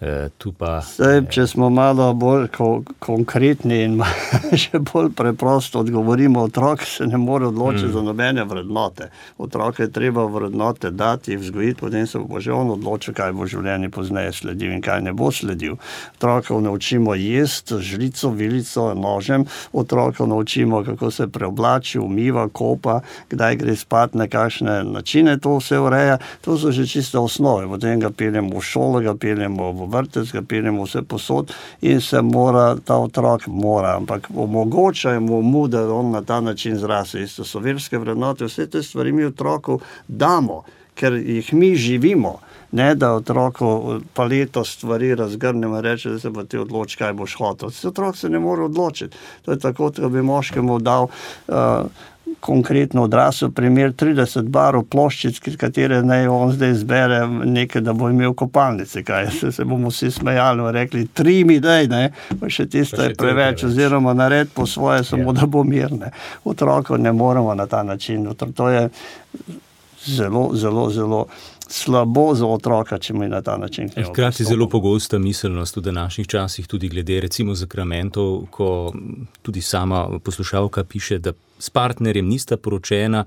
Eh, 0.00 0.28
pa, 0.58 0.82
Zdaj, 0.84 1.22
če 1.32 1.46
smo 1.48 1.70
malo 1.72 2.10
bolj 2.12 2.50
ko, 2.52 2.66
konkretni 3.00 3.78
in 3.86 3.94
še 4.62 4.76
bolj 4.84 5.06
preprosto 5.16 5.80
odgovorimo, 5.80 6.42
otrok 6.50 6.82
se 6.84 7.06
ne 7.08 7.16
more 7.16 7.46
odločiti 7.48 7.88
mm. 7.88 7.92
za 7.94 8.02
nobene 8.04 8.44
vrednote. 8.44 9.08
Otroke 9.40 9.86
je 9.86 9.92
treba 9.94 10.26
vrednote 10.28 10.90
dati, 10.92 11.38
vzgojiti, 11.40 11.78
potem 11.80 12.04
se 12.06 12.20
bo 12.20 12.42
že 12.44 12.52
on 12.52 12.74
odločil, 12.74 13.14
kaj 13.16 13.32
bo 13.32 13.46
v 13.46 13.54
življenju 13.54 13.88
pozneje 13.94 14.34
sledil 14.36 14.74
in 14.76 14.82
kaj 14.84 15.00
ne 15.06 15.14
bo 15.16 15.30
sledil. 15.32 15.78
Otroka 16.18 16.60
naučimo 16.60 17.16
jesti 17.16 17.80
žlico, 17.80 18.34
vilico, 18.36 18.90
nožem, 18.92 19.48
otroka 19.72 20.28
naučimo, 20.28 20.82
kako 20.84 21.10
se 21.10 21.28
preoblači, 21.32 22.02
umiva, 22.04 22.50
kopa, 22.52 22.98
kdaj 23.32 23.62
gre 23.64 23.78
spat, 23.80 24.12
na 24.12 24.28
kakšne 24.28 24.82
načine 24.84 25.38
to 25.40 25.56
vse 25.56 25.80
ureja. 25.80 26.20
To 26.44 26.60
so 26.60 26.68
že 26.68 26.84
čiste 26.84 27.16
osnove. 27.16 27.64
Potem 27.64 27.96
ga 28.04 28.12
peljemo 28.12 28.60
v 28.60 28.64
šolo, 28.74 29.00
ga 29.00 29.16
peljemo 29.16 29.72
v 29.72 29.85
vrtec, 29.86 30.32
ga 30.32 30.42
pelemo 30.42 30.84
vse 30.84 31.02
posod 31.02 31.52
in 31.80 32.00
se 32.00 32.22
mora 32.22 32.76
ta 32.76 32.96
otrok, 32.96 33.46
mora, 33.46 33.96
ampak 33.96 34.28
omogočajmo 34.34 35.40
mu, 35.40 35.66
da 35.68 35.86
on 35.92 36.10
na 36.10 36.22
ta 36.22 36.40
način 36.40 36.76
zraste. 36.78 37.22
Isto 37.22 37.44
so 37.44 37.58
verske 37.58 37.98
vrednote, 37.98 38.44
vse 38.44 38.66
te 38.70 38.82
stvari 38.82 39.12
mi 39.12 39.24
otroku 39.24 39.80
damo, 40.08 40.62
ker 40.94 41.12
jih 41.12 41.54
mi 41.54 41.74
živimo. 41.76 42.38
Ne 42.72 42.94
da 42.94 43.12
otroku 43.14 44.00
paleto 44.14 44.64
stvari 44.64 45.14
razgrnemo 45.14 45.76
in 45.76 45.82
reče, 45.82 46.10
da 46.10 46.18
se 46.18 46.30
bo 46.30 46.42
ti 46.44 46.58
odločil, 46.58 46.98
kaj 46.98 47.12
boš 47.12 47.36
hotel. 47.38 47.70
Otrok 47.84 48.16
se 48.16 48.28
ne 48.28 48.38
more 48.38 48.62
odločiti. 48.62 49.16
To 49.44 49.52
je 49.52 49.58
tako, 49.58 49.90
da 49.90 50.08
bi 50.08 50.22
moškemu 50.22 50.78
dal. 50.78 51.08
Uh, 51.48 51.54
konkretno 52.40 53.02
odrasel 53.02 53.50
primer 53.50 53.92
30 53.92 54.48
barov 54.52 54.84
ploščic, 54.90 55.56
katere 55.58 56.02
naj 56.02 56.28
on 56.30 56.52
zdaj 56.54 56.70
izbere, 56.74 57.20
nekaj, 57.26 57.82
da 57.86 57.94
bo 57.96 58.10
imel 58.10 58.34
kopalnice. 58.34 59.02
Kaj 59.06 59.30
se, 59.40 59.52
se 59.52 59.64
bomo 59.64 59.90
vsi 59.90 60.10
smejali 60.10 60.62
in 60.62 60.70
rekli, 60.76 61.06
tri 61.06 61.44
mi 61.44 61.58
daj, 61.60 61.88
ne, 61.92 62.04
pa 62.40 62.50
še 62.50 62.68
tisto 62.70 63.02
je 63.02 63.14
preveč, 63.18 63.64
oziroma 63.66 64.14
nared 64.14 64.52
po 64.54 64.66
svoje, 64.66 65.04
samo 65.04 65.32
ja. 65.32 65.40
da 65.40 65.50
bo 65.50 65.64
mirne. 65.64 66.12
Otroko 66.44 66.96
ne 66.96 67.12
moremo 67.12 67.54
na 67.54 67.66
ta 67.66 67.82
način. 67.82 68.28
To 68.34 68.68
je 68.70 68.88
zelo, 70.06 70.50
zelo, 70.54 70.90
zelo 70.90 71.26
slabo 71.68 72.34
za 72.34 72.46
otroka, 72.46 72.98
če 72.98 73.14
mu 73.14 73.22
je 73.22 73.28
na 73.28 73.42
ta 73.42 73.56
način. 73.56 73.90
Hkrati 73.90 74.42
je 74.42 74.46
zelo 74.46 74.68
pogosta 74.68 75.18
miselnost 75.18 75.76
v 75.76 75.80
današnjih 75.80 76.26
časih, 76.26 76.66
tudi 76.66 76.88
glede 76.88 77.20
recimo 77.20 77.54
zakramentov, 77.54 78.46
ko 78.50 78.92
tudi 79.42 79.60
sama 79.60 80.18
poslušalka 80.24 80.84
piše, 80.84 81.18
da 81.18 81.32
s 81.58 81.70
partnerjem 81.70 82.28
nista 82.28 82.56
poročena 82.56 83.24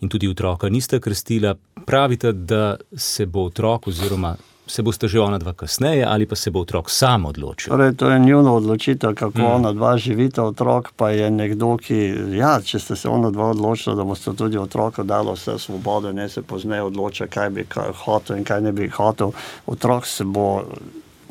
in 0.00 0.08
tudi 0.08 0.28
otroka 0.28 0.68
nista 0.68 1.00
krstila. 1.00 1.54
Pravite, 1.86 2.32
da 2.32 2.76
se 2.96 3.26
bo 3.26 3.44
otrok 3.44 3.88
oziroma 3.88 4.36
se 4.66 4.82
boste 4.82 5.08
že 5.08 5.20
ona 5.20 5.38
dva 5.38 5.52
kasneje 5.52 6.04
ali 6.08 6.26
pa 6.26 6.36
se 6.36 6.50
bo 6.50 6.60
otrok 6.60 6.90
sam 6.90 7.26
odločil? 7.26 7.70
Torej, 7.70 7.94
to 7.94 8.10
je 8.10 8.18
njuno 8.18 8.54
odločitev, 8.54 9.14
kako 9.14 9.38
mm. 9.38 9.44
ona 9.44 9.72
dva 9.72 9.96
živita, 9.98 10.44
otrok 10.44 10.92
pa 10.96 11.10
je 11.10 11.30
nekdo, 11.30 11.76
ki, 11.76 12.14
ja, 12.36 12.60
če 12.60 12.78
ste 12.78 12.96
se 12.96 13.08
ona 13.08 13.30
dva 13.30 13.50
odločili, 13.50 13.96
da 13.96 14.04
boste 14.04 14.32
tudi 14.36 14.58
otroku 14.58 15.02
dali 15.02 15.32
vse 15.34 15.58
svobode, 15.58 16.12
ne 16.12 16.28
se 16.28 16.42
pozneje 16.42 16.82
odloča, 16.82 17.26
kaj 17.26 17.50
bi 17.50 17.66
hotel 18.04 18.36
in 18.36 18.44
kaj 18.44 18.60
ne 18.60 18.72
bi 18.72 18.88
hotel. 18.88 19.32
Otrok 19.66 20.06
se 20.06 20.24
bo 20.24 20.64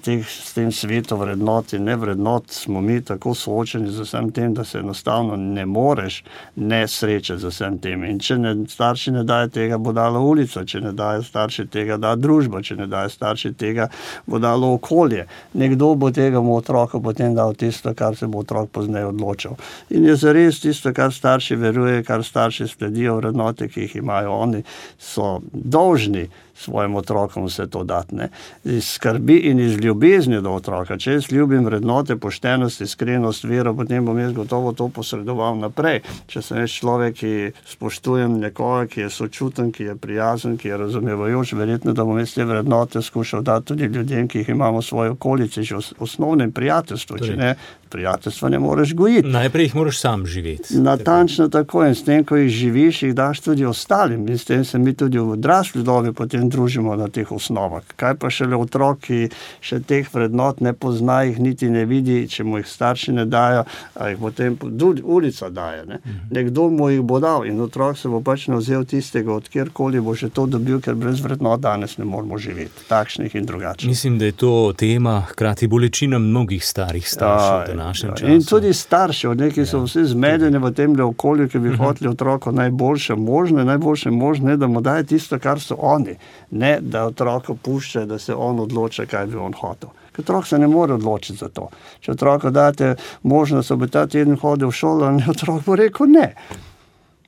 teh, 0.03 0.25
s 0.27 0.53
tem 0.53 0.71
svetom 0.71 1.21
vrednot 1.23 1.73
in 1.73 1.85
ne 1.87 1.95
vrednot, 1.95 2.51
smo 2.51 2.81
mi 2.81 2.99
tako 3.01 3.33
soočeni 3.37 3.91
z 3.91 4.03
vsem 4.03 4.31
tem, 4.35 4.53
da 4.53 4.63
se 4.63 4.79
enostavno 4.79 5.35
ne 5.35 5.65
moreš 5.65 6.23
ne 6.55 6.83
srečati 6.87 7.41
z 7.41 7.51
vsem 7.51 7.77
tem. 7.79 8.03
In 8.03 8.19
če 8.19 8.37
ne, 8.37 8.53
starši 8.69 9.15
ne 9.15 9.23
dajo 9.27 9.49
tega, 9.55 9.77
bo 9.77 9.93
dala 9.95 10.19
ulica, 10.19 10.65
če 10.65 10.81
ne 10.83 10.93
dajo 10.97 11.23
starši 11.23 11.67
tega, 11.71 11.97
da 11.97 12.15
družba, 12.19 12.61
če 12.61 12.77
ne 12.81 12.87
dajo 12.91 13.11
starši 13.13 13.53
tega, 13.59 13.89
bo 14.27 14.39
dalo 14.43 14.73
okolje. 14.77 15.27
Nekdo 15.59 15.93
bo 15.99 16.11
tega 16.11 16.43
mu 16.43 16.57
otroku 16.59 17.01
potem 17.03 17.35
dal 17.35 17.55
tisto, 17.55 17.93
kar 17.97 18.17
se 18.19 18.27
bo 18.27 18.43
otrok 18.43 18.71
pozneje 18.75 19.09
odločil. 19.13 19.57
In 19.95 20.07
je 20.09 20.17
zares 20.19 20.61
tisto, 20.63 20.93
kar 20.93 21.13
starši 21.15 21.59
verujejo, 21.59 22.07
kar 22.07 22.23
starši 22.23 22.67
sledijo, 22.67 23.19
vrednote, 23.21 23.71
ki 23.71 23.87
jih 23.87 23.99
imajo 24.03 24.39
oni, 24.45 24.63
so 24.99 25.37
dolžni 25.53 26.27
svojim 26.55 26.95
otrokom 26.95 27.45
vse 27.45 27.67
to 27.67 27.83
dati. 27.83 28.15
Iz 28.63 28.85
skrbi 28.85 29.37
in 29.37 29.59
iz 29.59 29.77
ljubezni 29.77 30.41
do 30.41 30.51
otroka. 30.53 30.97
Če 30.97 31.17
jaz 31.17 31.31
ljubim 31.31 31.65
vrednote, 31.65 32.15
poštenost, 32.15 32.81
iskrenost, 32.81 33.43
vero, 33.43 33.73
potem 33.73 34.05
bom 34.05 34.19
jaz 34.19 34.33
gotovo 34.33 34.73
to 34.73 34.87
posredoval 34.93 35.57
naprej. 35.59 36.01
Če 36.27 36.41
sem 36.41 36.61
jaz 36.63 36.77
človek, 36.77 37.17
ki 37.17 37.33
spoštujem 37.73 38.37
nekoga, 38.39 38.87
ki 38.87 39.05
je 39.05 39.09
sočuten, 39.09 39.71
ki 39.73 39.89
je 39.91 39.95
prijazen, 39.95 40.57
ki 40.57 40.67
je 40.67 40.77
razumevajoč, 40.77 41.53
verjetno, 41.57 41.93
da 41.93 42.05
bom 42.05 42.19
jaz 42.21 42.35
te 42.37 42.45
vrednote 42.45 43.01
skušal 43.01 43.41
dati 43.41 43.73
tudi 43.73 43.83
ljudem, 43.83 44.27
ki 44.27 44.43
jih 44.43 44.49
imamo 44.49 44.81
v 44.81 44.85
svoji 44.85 45.09
okolici, 45.09 45.63
že 45.63 45.75
v 45.75 46.03
osnovnem 46.03 46.51
prijateljstvu. 46.51 47.17
Če 47.17 47.35
ne, 47.35 47.55
prijateljstva 47.93 48.49
ne 48.49 48.59
moreš 48.59 48.93
gojiti. 48.93 49.27
Najprej 49.27 49.65
jih 49.65 49.75
moraš 49.75 49.99
sam 49.99 50.25
živeti. 50.25 50.77
Natančno 50.77 51.47
tako 51.47 51.85
in 51.85 51.95
s 51.95 52.03
tem, 52.03 52.23
ko 52.25 52.37
jih 52.37 52.49
živiš, 52.49 53.03
jih 53.03 53.15
daš 53.15 53.41
tudi 53.45 53.65
ostalim. 53.65 54.27
In 54.27 54.37
s 54.37 54.45
tem 54.49 54.65
se 54.65 54.79
mi 54.79 54.93
tudi 54.93 55.19
v 55.19 55.37
odrasli 55.37 55.83
dobi 55.83 56.13
potem 56.13 56.49
družimo 56.49 56.95
na 56.95 57.07
teh 57.07 57.31
osnovah. 57.31 57.83
Kaj 57.95 58.15
pa 58.17 58.31
še 58.33 58.47
le 58.49 58.57
otrok, 58.57 59.03
ki 59.05 59.29
še 59.61 59.79
teh 59.85 60.09
vrednot 60.13 60.61
ne 60.65 60.73
pozna, 60.73 61.21
jih 61.27 61.39
niti 61.39 61.69
ne 61.69 61.85
vidi, 61.85 62.23
če 62.27 62.43
mu 62.43 62.61
jih 62.61 62.69
starši 62.69 63.13
ne 63.19 63.25
dajo, 63.29 63.65
a 63.93 64.09
jih 64.09 64.19
potem 64.21 64.57
tudi 64.57 65.05
ulica 65.05 65.49
daje. 65.53 65.85
Ne? 65.85 66.01
Mhm. 66.01 66.33
Nekdo 66.33 66.69
mu 66.73 66.89
jih 66.89 67.05
bo 67.05 67.19
dal 67.19 67.45
in 67.45 67.61
otrok 67.61 67.97
se 67.97 68.09
bo 68.09 68.23
pač 68.25 68.47
ne 68.49 68.57
vzel 68.57 68.87
tistega, 68.89 69.33
od 69.37 69.49
kjerkoli 69.49 70.01
bo 70.01 70.15
že 70.17 70.31
to 70.33 70.47
dobil, 70.49 70.81
ker 70.81 70.97
brez 70.97 71.21
vrednot 71.21 71.61
danes 71.61 71.97
ne 71.97 72.05
moramo 72.09 72.37
živeti, 72.41 72.87
takšnih 72.89 73.35
in 73.35 73.45
drugačnih. 73.45 73.89
Mislim, 73.89 74.17
da 74.19 74.25
je 74.25 74.31
to 74.31 74.73
tema, 74.77 75.21
hkrati 75.29 75.67
bolečina 75.67 76.19
mnogih 76.19 76.65
starih 76.65 77.07
staršev. 77.09 77.77
Ja, 77.77 77.82
našem 77.83 78.09
ja. 78.09 78.15
času. 78.15 78.31
In 78.31 78.43
tudi 78.45 78.73
starši, 78.73 79.27
so 79.65 79.77
ja, 79.77 79.83
vsi 79.83 80.05
zmedeni 80.05 80.59
v 80.59 80.71
tem 80.71 80.95
okolju, 80.99 81.49
ki 81.49 81.59
bi 81.59 81.67
uh 81.67 81.73
mhm. 81.73 81.81
-huh. 81.81 81.87
hoteli 81.87 82.09
otroku 82.09 82.51
najboljše 82.51 83.15
možne, 83.15 83.65
najboljše 83.65 84.11
možne, 84.11 84.57
da 84.57 84.67
mu 84.67 84.81
daje 84.81 85.03
tisto, 85.03 85.39
kar 85.39 85.59
so 85.59 85.75
oni. 85.79 86.15
Ne, 86.51 86.77
da 86.81 87.05
otroka 87.05 87.53
pušča, 87.53 88.05
da 88.05 88.19
se 88.19 88.35
on 88.35 88.59
odloča, 88.59 89.05
kaj 89.05 89.25
bi 89.25 89.37
on 89.37 89.53
hotel. 89.53 89.89
Ker 90.11 90.21
otrok 90.21 90.47
se 90.47 90.57
ne 90.57 90.67
more 90.67 90.93
odločiti 90.93 91.39
za 91.39 91.49
to. 91.49 91.69
Če 91.99 92.11
otroku 92.11 92.49
date 92.49 92.95
možnost, 93.23 93.69
da 93.69 93.75
bi 93.75 93.87
ta 93.87 94.07
teden 94.07 94.37
hodil 94.41 94.67
v 94.67 94.71
šolo, 94.71 95.09
in 95.09 95.23
otrok 95.29 95.65
bo 95.65 95.75
rekel 95.75 96.07
ne. 96.07 96.35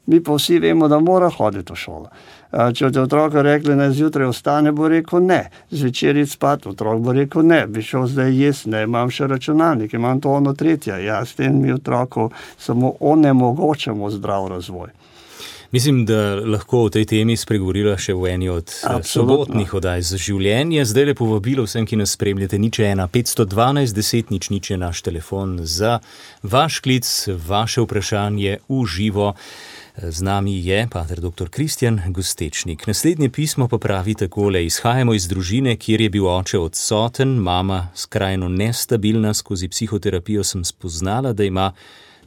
Mi 0.06 0.24
pa 0.24 0.34
vsi 0.34 0.60
vemo, 0.60 0.88
da 0.88 1.00
mora 1.00 1.30
hoditi 1.30 1.74
v 1.74 1.76
šolo. 1.76 2.10
Če 2.52 2.92
ti 2.94 3.00
otroka 3.02 3.42
rekli, 3.42 3.76
da 3.76 3.90
zjutraj 3.92 4.30
ostane, 4.30 4.72
bo 4.72 4.88
rekel 4.88 5.24
ne, 5.26 5.42
zvečer 5.72 6.16
je 6.16 6.28
spat, 6.30 6.68
otrok 6.70 7.02
bo 7.04 7.16
rekel 7.16 7.44
ne, 7.44 7.66
bi 7.68 7.84
šel 7.84 8.06
zdaj 8.08 8.38
jaz, 8.38 8.62
ne, 8.72 8.86
imam 8.88 9.10
še 9.12 9.28
računalnik, 9.28 9.94
imam 9.94 10.22
to 10.22 10.32
ono 10.38 10.54
tretje. 10.54 11.02
Ja, 11.04 11.24
s 11.26 11.36
tem 11.36 11.58
mi 11.62 11.74
otroku 11.74 12.30
samo 12.58 12.94
onemogočamo 13.00 14.12
zdrav 14.14 14.48
razvoj. 14.54 14.94
Mislim, 15.76 16.06
da 16.06 16.36
lahko 16.36 16.86
o 16.86 16.90
tej 16.90 17.04
temi 17.10 17.34
spregovorila 17.36 17.98
še 18.00 18.14
v 18.16 18.30
eni 18.32 18.48
od 18.48 18.70
eh, 18.70 18.86
Absolutno. 18.88 19.44
sobotnih 19.44 19.74
oddaj 19.76 20.06
za 20.08 20.18
življenje. 20.22 20.86
Zdaj 20.88 21.10
lepo 21.10 21.26
povabilo 21.26 21.66
vsem, 21.66 21.84
ki 21.84 22.00
nas 22.00 22.14
spremljate, 22.16 22.56
nič 22.62 22.80
ena 22.86 23.10
512, 23.12 23.92
10, 23.98 24.32
nič, 24.32 24.50
nič 24.54 24.72
je 24.72 24.78
naš 24.80 25.02
telefon 25.04 25.58
za 25.68 25.98
vaš 26.44 26.80
klic, 26.80 27.10
vaše 27.28 27.84
vprašanje 27.84 28.62
v 28.70 28.86
živo. 28.88 29.34
Z 29.96 30.22
nami 30.22 30.60
je 30.66 30.88
pater 30.92 31.22
dr. 31.22 31.50
Kristjan 31.50 32.02
Gustečnik. 32.08 32.88
Naslednje 32.88 33.30
pismo 33.30 33.68
pa 33.68 33.78
pravi 33.78 34.14
takole: 34.14 34.66
Izhajamo 34.66 35.14
iz 35.14 35.28
družine, 35.28 35.78
kjer 35.80 36.02
je 36.02 36.10
bil 36.10 36.28
oče 36.28 36.60
odsoten, 36.60 37.38
mama 37.40 37.88
skrajno 37.96 38.50
nestabilna, 38.50 39.34
skozi 39.34 39.70
psihoterapijo 39.72 40.44
sem 40.44 40.66
spoznala, 40.66 41.34
da 41.34 41.44
ima 41.44 41.72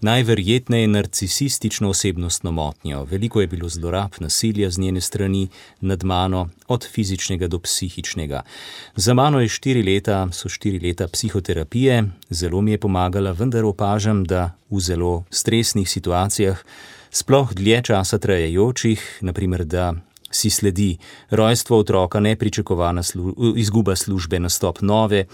najverjetneje 0.01 0.89
narcisistično 0.89 1.91
osebnostno 1.91 2.53
motnjo. 2.53 3.05
Veliko 3.05 3.41
je 3.41 3.47
bilo 3.47 3.69
zlorab, 3.69 4.17
nasilja 4.21 4.71
z 4.71 4.79
njene 4.79 5.01
strani 5.01 5.49
nad 5.81 6.05
mano, 6.05 6.49
od 6.69 6.89
fizičnega 6.89 7.49
do 7.49 7.59
psihičnega. 7.59 8.43
Za 8.97 9.15
mano 9.15 9.41
je 9.41 9.49
štiri 9.49 9.83
leta, 9.83 10.29
so 10.33 10.49
štiri 10.49 10.81
leta 10.81 11.09
psihoterapije, 11.09 12.05
zelo 12.31 12.61
mi 12.61 12.71
je 12.71 12.79
pomagala, 12.79 13.33
vendar 13.33 13.65
opažam, 13.65 14.25
da 14.25 14.55
v 14.71 14.81
zelo 14.81 15.25
stresnih 15.31 15.91
situacijah 15.91 16.65
sploh 17.11 17.55
dlje 17.55 17.83
časa 17.83 18.19
trajajočih, 18.19 19.19
naprimer, 19.21 19.65
da 19.65 19.95
si 20.31 20.51
sledi 20.51 20.97
rojstvo 21.31 21.79
otroka, 21.79 22.21
nepričakovana 22.21 23.03
slu 23.03 23.55
izguba 23.57 23.97
službe, 23.97 24.39
nastop 24.39 24.81
nove, 24.81 25.25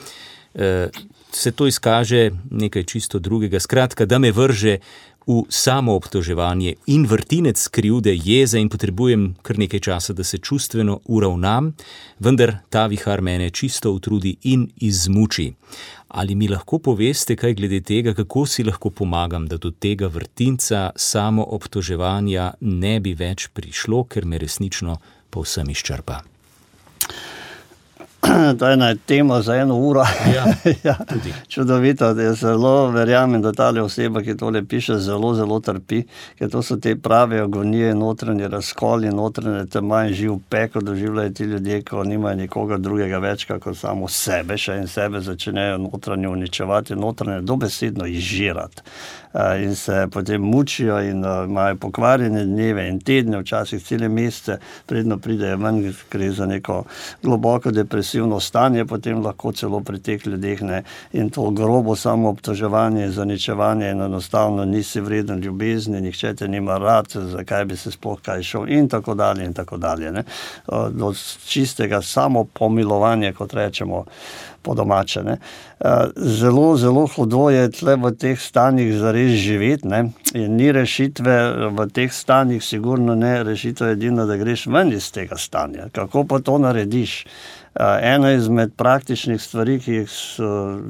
e, 0.55 0.89
se 1.37 1.53
to 1.53 1.67
izkaže 1.67 2.31
nekaj 2.51 2.85
čisto 2.85 3.19
drugega. 3.19 3.61
Skratka, 3.61 4.07
da 4.07 4.19
me 4.19 4.33
vrže 4.33 4.79
v 5.27 5.45
samo 5.49 5.95
obtoževanje 5.97 6.75
in 6.87 7.07
vrtinec 7.07 7.69
krivde, 7.69 8.13
jeze 8.13 8.61
in 8.61 8.69
potrebujem 8.69 9.35
kar 9.43 9.59
nekaj 9.59 9.81
časa, 9.81 10.13
da 10.13 10.25
se 10.25 10.39
čustveno 10.39 11.01
uravnam, 11.05 11.73
vendar 12.19 12.59
ta 12.71 12.87
vihar 12.87 13.23
mene 13.23 13.51
čisto 13.51 13.93
utrudi 13.93 14.37
in 14.43 14.69
izmuči. 14.77 15.53
Ali 16.09 16.35
mi 16.35 16.49
lahko 16.49 16.79
poveste 16.79 17.37
kaj 17.37 17.55
glede 17.55 17.81
tega, 17.81 18.15
kako 18.15 18.47
si 18.47 18.65
lahko 18.65 18.91
pomagam, 18.91 19.49
da 19.49 19.57
do 19.57 19.71
tega 19.71 20.07
vrtinca 20.07 20.91
samo 20.97 21.45
obtoževanja 21.45 22.53
ne 22.61 23.01
bi 23.01 23.15
več 23.15 23.49
prišlo, 23.49 24.05
ker 24.05 24.25
me 24.25 24.39
resnično 24.39 25.01
povsem 25.31 25.71
izčrpa? 25.71 26.34
To 28.59 28.67
je 28.67 28.73
ena 28.75 28.95
tema 29.07 29.43
za 29.43 29.57
eno 29.57 29.77
uro. 29.77 30.01
Ja, 30.35 30.45
ja, 30.85 30.97
čudovito, 31.49 32.15
da 32.15 32.23
je 32.23 32.35
zelo 32.35 32.91
verjamem, 32.91 33.43
da 33.43 33.53
ta 33.53 33.73
oseba, 33.83 34.23
ki 34.23 34.37
tole 34.37 34.65
piše, 34.65 34.99
zelo, 34.99 35.35
zelo 35.35 35.61
trpi, 35.61 36.03
ker 36.39 36.51
to 36.51 36.63
so 36.63 36.77
te 36.77 36.97
prave 36.97 37.41
agonije, 37.41 37.95
notranje 37.95 38.49
razkolje, 38.49 39.11
notranje 39.11 39.67
tema 39.67 40.05
in 40.07 40.15
živ 40.15 40.33
peko 40.49 40.81
doživljajo 40.81 41.31
ti 41.31 41.45
ljudje, 41.45 41.83
ko 41.83 42.05
nimajo 42.05 42.37
nikogar 42.37 42.79
drugega 42.79 43.19
več, 43.19 43.45
kot 43.45 43.77
samo 43.77 44.09
sebe, 44.09 44.59
še 44.59 44.79
in 44.81 44.89
sebe 44.89 45.21
začnejo 45.21 45.79
notranje 45.79 46.29
uničevati, 46.29 46.97
notranje 46.97 47.41
dobesedno 47.41 48.07
izžirati. 48.07 48.83
In 49.63 49.75
se 49.75 50.07
potem 50.13 50.43
mučijo, 50.43 51.01
in 51.03 51.25
imajo 51.45 51.77
pokvarjene 51.77 52.45
dneve 52.45 52.89
in 52.89 53.01
tedne, 53.01 53.41
včasih 53.41 53.83
cele 53.83 54.09
mesece, 54.09 54.59
predno 54.87 55.19
pridejo 55.19 55.57
ven, 55.57 55.81
gre 56.11 56.31
za 56.31 56.47
neko 56.47 56.85
globoko 57.23 57.71
depresijo 57.71 58.14
depresivno 58.15 58.41
stanje, 58.41 58.85
potem 58.85 59.23
lahko 59.23 59.53
celo 59.53 59.81
pri 59.81 59.99
teh 59.99 60.27
ljudeh 60.27 60.63
ne. 60.63 60.83
In 61.13 61.31
to 61.31 61.51
grobo 61.51 61.97
samo 61.97 62.29
obtoževanje, 62.29 63.11
zaničevanje 63.11 63.91
enostavno 63.91 64.65
nisi 64.65 65.01
vreden 65.01 65.41
ljubezni, 65.41 66.01
nihče 66.01 66.35
te 66.35 66.49
nima 66.49 66.79
rad, 66.79 67.07
zakaj 67.11 67.65
bi 67.65 67.77
se 67.77 67.91
sploh 67.91 68.21
kaj 68.21 68.43
šel 68.43 68.69
in 68.69 68.89
tako 68.89 69.15
dalje. 69.15 69.45
In 69.45 69.53
tako 69.53 69.77
dalje 69.77 70.25
Do 70.91 71.13
čistega 71.47 72.03
samo 72.03 72.45
pomilovanja, 72.45 73.33
kot 73.33 73.55
rečemo. 73.55 74.05
Po 74.63 74.75
domače. 74.75 75.23
Ne. 75.23 75.37
Zelo, 76.17 76.77
zelo 76.77 77.07
hudo 77.07 77.51
je 77.51 77.69
tle 77.71 77.97
v 77.97 78.15
teh 78.17 78.41
stanjih 78.41 78.95
zares 78.97 79.37
živeti. 79.37 79.89
Ne. 79.89 80.09
In 80.35 80.57
ni 80.57 80.73
rešitve 80.73 81.69
v 81.69 81.87
teh 81.93 82.13
stanjih, 82.13 82.65
sigurno 82.65 83.15
ne 83.15 83.43
rešitev 83.45 83.93
edino, 83.93 84.25
da 84.27 84.37
greš 84.41 84.67
ven 84.67 84.93
iz 84.93 85.11
tega 85.13 85.37
stanja. 85.37 85.91
Kako 85.93 86.25
pa 86.25 86.41
to 86.41 86.57
narediš? 86.59 87.27
Ena 87.81 88.33
izmed 88.33 88.75
praktičnih 88.77 89.43
stvari, 89.43 89.81
ki 89.81 89.93
jih 89.93 90.11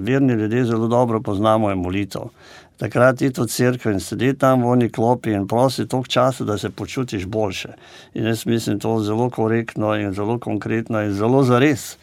verni 0.05 0.33
ljudje 0.33 0.65
zelo 0.65 0.89
dobro 0.89 1.21
poznamo, 1.21 1.71
je 1.71 1.77
molitev. 1.77 2.29
Takrat 2.77 3.21
je 3.23 3.31
to 3.31 3.47
crkva 3.47 3.93
in 3.93 4.01
sedi 4.01 4.33
tam 4.35 4.63
v 4.63 4.67
oni 4.67 4.89
klopi 4.91 5.31
in 5.31 5.47
prosi 5.47 5.87
toliko 5.87 6.09
časa, 6.09 6.45
da 6.45 6.59
se 6.59 6.71
počutiš 6.71 7.27
boljše. 7.27 7.69
In 8.15 8.27
jaz 8.27 8.47
mislim, 8.47 8.81
to 8.81 8.99
je 8.99 9.05
zelo 9.05 9.31
korektno 9.31 9.95
in 9.95 10.13
zelo 10.15 10.39
konkretno 10.39 11.03
in 11.03 11.13
zelo 11.15 11.45
zares, 11.45 11.97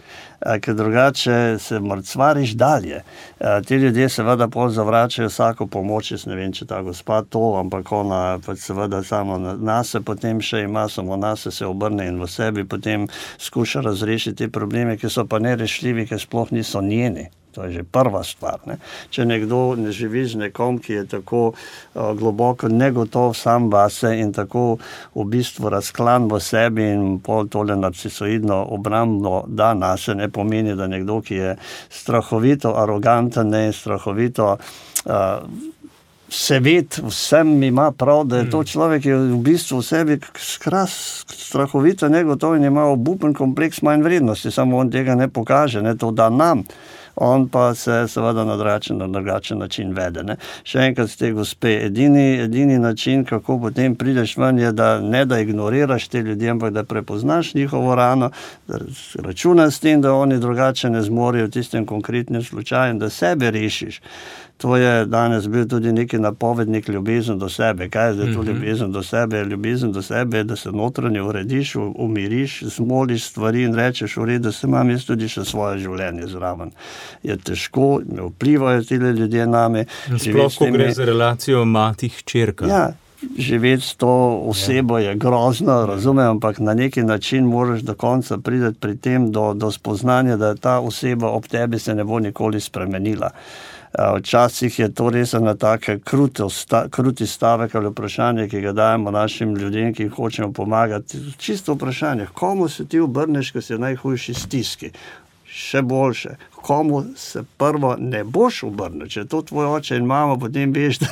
ker 0.61 0.75
drugače 0.75 1.57
se 1.59 1.79
mrcvariš 1.79 2.51
dalje. 2.51 3.03
Ti 3.67 3.75
ljudje 3.75 4.09
seveda 4.09 4.47
pol 4.47 4.69
zavračajo 4.69 5.27
vsako 5.27 5.67
pomoč, 5.67 6.11
jaz 6.11 6.25
ne 6.25 6.35
vem, 6.35 6.53
če 6.55 6.65
ta 6.65 6.81
gospa 6.81 7.21
to, 7.29 7.43
ampak 7.59 7.91
ona 7.91 8.39
pač 8.45 8.63
seveda 8.63 9.03
samo 9.03 9.37
na 9.37 9.57
nas 9.59 9.95
potem 10.05 10.39
še 10.39 10.63
ima, 10.63 10.87
samo 10.89 11.17
nas 11.17 11.47
se 11.51 11.65
obrne 11.65 12.07
in 12.07 12.23
v 12.23 12.31
sebi 12.31 12.63
potem 12.63 13.09
skuša 13.37 13.81
razrešiti 13.81 14.45
te 14.45 14.49
probleme, 14.49 14.97
ki 14.97 15.09
so 15.09 15.27
pa 15.27 15.39
nerešljivi, 15.39 16.07
ker 16.07 16.19
sploh 16.19 16.55
niso 16.55 16.81
njeni 16.81 17.27
To 17.51 17.63
je 17.67 17.71
že 17.71 17.83
prva 17.83 18.23
stvar. 18.23 18.63
Ne. 18.65 18.77
Če 19.09 19.25
nekdo 19.25 19.75
ne 19.75 19.91
živi 19.91 20.23
z 20.25 20.39
nekom, 20.45 20.79
ki 20.79 20.93
je 20.93 21.05
tako 21.17 21.41
uh, 21.51 22.13
globoko 22.15 22.71
negotov 22.71 23.35
sam 23.35 23.69
vase 23.71 24.13
in 24.19 24.31
tako 24.33 24.77
v 25.15 25.25
bistvu 25.27 25.69
razklan 25.69 26.29
v 26.31 26.39
sebi 26.39 26.87
in 26.91 27.19
pol 27.19 27.47
tole 27.51 27.75
narcisoidno 27.75 28.63
obrambno 28.71 29.43
da 29.47 29.73
nas, 29.73 30.07
ne 30.07 30.29
pomeni, 30.29 30.75
da 30.75 30.87
nekdo, 30.87 31.21
ki 31.21 31.35
je 31.35 31.57
strahovito 31.89 32.75
aroganten, 32.77 33.49
ne 33.49 33.69
strahovito. 33.73 34.57
Uh, 35.05 35.43
Seved, 36.31 36.95
vsem 37.03 37.63
ima 37.63 37.89
prav, 37.91 38.21
da 38.23 38.37
je 38.37 38.49
to 38.49 38.61
mm. 38.61 38.65
človek, 38.71 39.01
ki 39.03 39.09
je 39.09 39.15
v 39.17 39.39
bistvu 39.43 39.81
v 39.81 39.83
sebi 39.83 40.15
skras, 40.39 40.93
strahovito 41.27 42.07
negotov 42.07 42.55
in 42.55 42.63
ima 42.63 42.85
obupen 42.87 43.33
kompleks 43.35 43.81
manj 43.83 44.05
vrednosti, 44.05 44.51
samo 44.51 44.79
on 44.79 44.87
tega 44.91 45.17
ne 45.19 45.27
pokaže, 45.27 45.81
ne 45.83 45.91
to 45.99 46.13
da 46.15 46.29
nam 46.31 46.63
on 47.23 47.47
pa 47.47 47.75
se 47.75 48.07
seveda 48.07 48.45
na 48.45 48.57
drugačen, 48.57 48.97
na 48.97 49.07
drugačen 49.07 49.57
način 49.57 49.93
vede. 49.93 50.23
Ne. 50.23 50.35
Še 50.63 50.87
enkrat, 50.89 51.13
te 51.19 51.31
gospe, 51.31 51.75
edini, 51.85 52.39
edini 52.41 52.79
način, 52.79 53.25
kako 53.25 53.59
potem 53.61 53.95
prideš 53.95 54.37
ven, 54.41 54.59
je, 54.59 54.71
da 54.71 54.99
ne 55.01 55.25
da 55.25 55.39
ignoriraš 55.39 56.07
te 56.07 56.21
ljudi, 56.21 56.49
ampak 56.49 56.73
da 56.73 56.83
prepoznaš 56.83 57.53
njihovo 57.53 57.95
rano, 57.95 58.31
da 58.67 58.79
računaš 59.23 59.75
s 59.75 59.79
tem, 59.79 60.01
da 60.01 60.13
oni 60.13 60.39
drugače 60.39 60.89
ne 60.89 61.01
zmorejo 61.01 61.45
v 61.45 61.53
tistem 61.59 61.85
konkretnem 61.85 62.43
slučaju 62.43 62.95
in 62.95 62.99
da 62.99 63.09
sebe 63.09 63.51
rešiš. 63.51 64.01
To 64.61 64.75
je 64.77 65.05
danes 65.05 65.47
bil 65.47 65.67
tudi 65.67 65.91
neki 65.91 66.19
napovednik 66.19 66.89
ljubezen 66.89 67.39
do 67.39 67.49
sebe. 67.49 67.89
Kaj 67.89 68.07
je 68.07 68.13
zdaj 68.13 68.33
to 68.33 68.41
mhm. 68.41 68.51
ljubezen 68.51 68.91
do 68.91 69.03
sebe? 69.03 69.43
Ljubezen 69.43 69.91
do 69.91 70.01
sebe 70.01 70.37
je, 70.37 70.43
da 70.43 70.55
se 70.55 70.71
notranje 70.71 71.21
urediš, 71.21 71.75
umiriš, 71.75 72.63
zmoliš 72.63 73.25
stvari 73.25 73.63
in 73.63 73.75
rečeš, 73.75 74.17
v 74.17 74.25
redu, 74.25 74.51
se 74.51 74.67
imam 74.67 74.89
jaz 74.89 75.05
tudi 75.05 75.29
še 75.29 75.45
svoje 75.45 75.79
življenje 75.81 76.27
zraven. 76.27 76.71
Je 77.23 77.37
težko, 77.37 78.01
ne 78.05 78.29
vplivajo 78.29 78.83
ti 78.83 78.95
ljudje 78.95 79.47
name. 79.47 79.85
Sploh, 80.17 80.53
ko 80.57 80.69
gre 80.71 80.91
za 80.93 81.05
relacijo 81.09 81.65
matih 81.65 82.21
črka. 82.23 82.69
Ja. 82.69 82.91
Živeti 83.37 83.85
s 83.85 83.95
to 83.95 84.41
osebo 84.49 84.97
je 84.97 85.15
grozno, 85.15 85.85
razumem, 85.85 86.27
ampak 86.27 86.59
na 86.59 86.73
neki 86.73 87.03
način 87.03 87.45
moraš 87.45 87.81
do 87.81 87.93
konca 87.93 88.37
priti 88.37 88.79
pri 88.79 88.97
tem 88.97 89.31
do, 89.31 89.53
do 89.53 89.71
spoznanja, 89.71 90.37
da 90.37 90.55
ta 90.55 90.79
oseba 90.79 91.29
ob 91.29 91.45
tebi 91.47 91.79
se 91.79 91.95
ne 91.95 92.03
bo 92.03 92.19
nikoli 92.19 92.61
spremenila. 92.61 93.29
Včasih 93.99 94.79
je 94.79 94.87
to 94.93 95.09
res 95.09 95.33
ena 95.33 95.55
tako 95.55 95.97
kruti 96.89 97.27
stavek 97.27 97.75
ali 97.75 97.89
vprašanje, 97.89 98.47
ki 98.49 98.61
ga 98.61 98.71
dajemo 98.71 99.11
našim 99.11 99.55
ljudem, 99.55 99.93
ki 99.93 100.03
jim 100.03 100.13
hočemo 100.15 100.51
pomagati. 100.53 101.19
Čisto 101.37 101.73
vprašanje, 101.73 102.27
komu 102.33 102.69
se 102.69 102.85
ti 102.85 102.99
obrneš, 102.99 103.51
ko 103.51 103.61
si 103.61 103.75
v 103.75 103.83
najhujši 103.83 104.33
stiski? 104.33 104.91
Še 105.51 105.81
boljše, 105.83 106.37
komu 106.61 107.03
se 107.15 107.43
prvo 107.57 107.95
ne 107.99 108.23
boš 108.23 108.63
obrnil, 108.63 109.07
če 109.07 109.19
je 109.19 109.27
to 109.27 109.41
tvoj 109.41 109.65
oče 109.65 109.97
in 109.97 110.05
mama, 110.05 110.37
potem 110.39 110.73
veš, 110.73 110.99
da 111.01 111.07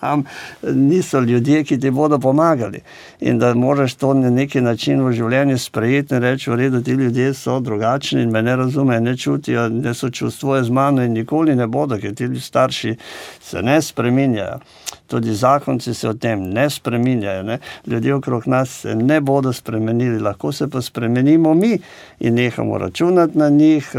tam 0.00 0.24
niso 0.62 1.20
ljudje, 1.20 1.64
ki 1.64 1.80
ti 1.80 1.90
bodo 1.90 2.18
pomagali. 2.18 2.80
In 3.20 3.38
da 3.38 3.54
moraš 3.54 3.94
to 3.94 4.14
na 4.14 4.30
neki 4.30 4.60
način 4.60 5.02
v 5.04 5.12
življenju 5.12 5.58
sprejeti 5.58 6.14
in 6.14 6.22
reči: 6.22 6.50
V 6.50 6.56
redu, 6.56 6.82
ti 6.82 6.92
ljudje 6.92 7.34
so 7.34 7.60
drugačni 7.60 8.22
in 8.22 8.30
me 8.30 8.42
ne 8.42 8.56
razumejo, 8.56 9.00
ne 9.00 9.16
čutijo, 9.16 9.68
ne 9.68 9.94
so 9.94 10.10
čustvoje 10.10 10.64
z 10.64 10.70
mano 10.70 11.04
in 11.04 11.12
nikoli 11.12 11.56
ne 11.56 11.66
bodo, 11.66 11.98
ker 11.98 12.14
ti 12.14 12.28
starši 12.40 12.96
se 13.40 13.62
ne 13.62 13.82
spreminjajo. 13.82 14.60
Tudi 15.08 15.32
zakonci 15.34 15.94
se 15.94 16.08
o 16.08 16.14
tem 16.14 16.42
ne 16.52 16.70
spreminjajo. 16.70 17.42
Ne? 17.42 17.58
Ljudje 17.86 18.14
okrog 18.14 18.46
nas 18.46 18.80
se 18.80 18.94
ne 18.94 19.20
bodo 19.20 19.52
spremenili, 19.52 20.20
lahko 20.20 20.52
se 20.52 20.68
pa 20.68 20.82
spremenimo 20.82 21.54
mi 21.54 21.78
in 22.20 22.34
nehamo 22.34 22.78
računati 22.78 23.38
na 23.38 23.48
njih 23.48 23.92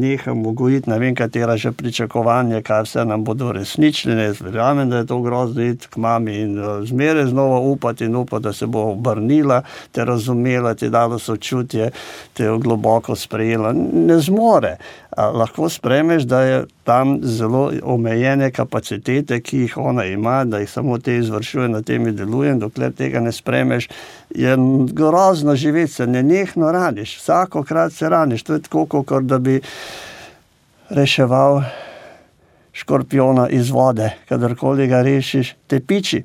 nehamo 0.00 0.52
gojiti, 0.52 0.90
ne 0.90 0.98
vem, 0.98 1.14
katera 1.14 1.56
že 1.56 1.72
pričakovanja, 1.72 2.62
kaj 2.62 2.82
vse 2.82 3.04
nam 3.04 3.24
bodo 3.24 3.52
resničili. 3.52 4.22
Jaz 4.22 4.40
verjamem, 4.40 4.90
da 4.90 4.96
je 4.96 5.06
to 5.06 5.20
grozno 5.20 5.62
iti 5.62 5.88
k 5.90 5.96
mami 5.96 6.36
in 6.40 6.58
uh, 6.58 6.84
zmeraj 6.84 7.26
znova 7.26 7.58
upati 7.58 8.04
in 8.04 8.16
upati, 8.16 8.42
da 8.42 8.52
se 8.52 8.66
bo 8.66 8.90
obrnila, 8.92 9.62
te 9.92 10.04
razumela, 10.04 10.74
ti 10.74 10.90
dala 10.90 11.18
sočutje, 11.18 11.90
te 12.32 12.48
globoko 12.58 13.16
sprejela. 13.16 13.72
Ne 13.92 14.18
zmore. 14.18 14.76
Lahko 15.16 15.68
spremeš, 15.68 16.22
da 16.22 16.40
je 16.42 16.64
tam 16.84 17.18
zelo 17.22 17.72
omejene 17.82 18.50
kapacitete, 18.50 19.40
ki 19.40 19.58
jih 19.58 19.76
ona 19.76 20.04
ima, 20.04 20.44
da 20.44 20.58
jih 20.58 20.70
samo 20.70 20.98
te 20.98 21.16
izvršuje, 21.16 21.68
na 21.68 21.82
tem 21.82 22.04
deluje. 22.16 22.54
Dokler 22.54 22.92
tega 22.92 23.20
ne 23.20 23.32
spremeš, 23.32 23.88
je 24.30 24.56
grozno 24.92 25.56
živeti, 25.56 25.92
se 25.92 26.06
ne 26.06 26.22
nehno 26.22 26.72
raniš, 26.72 27.16
vsakokrat 27.16 27.92
se 27.92 28.08
raniš. 28.08 28.42
To 28.42 28.54
je 28.54 28.62
tako, 28.62 28.84
kot 29.02 29.24
da 29.24 29.38
bi 29.38 29.60
reševal 30.90 31.62
škorpiona 32.72 33.48
iz 33.48 33.70
vode, 33.70 34.10
kadarkoli 34.28 34.86
ga 34.86 35.02
rešiš, 35.02 35.54
te 35.66 35.80
piči. 35.80 36.24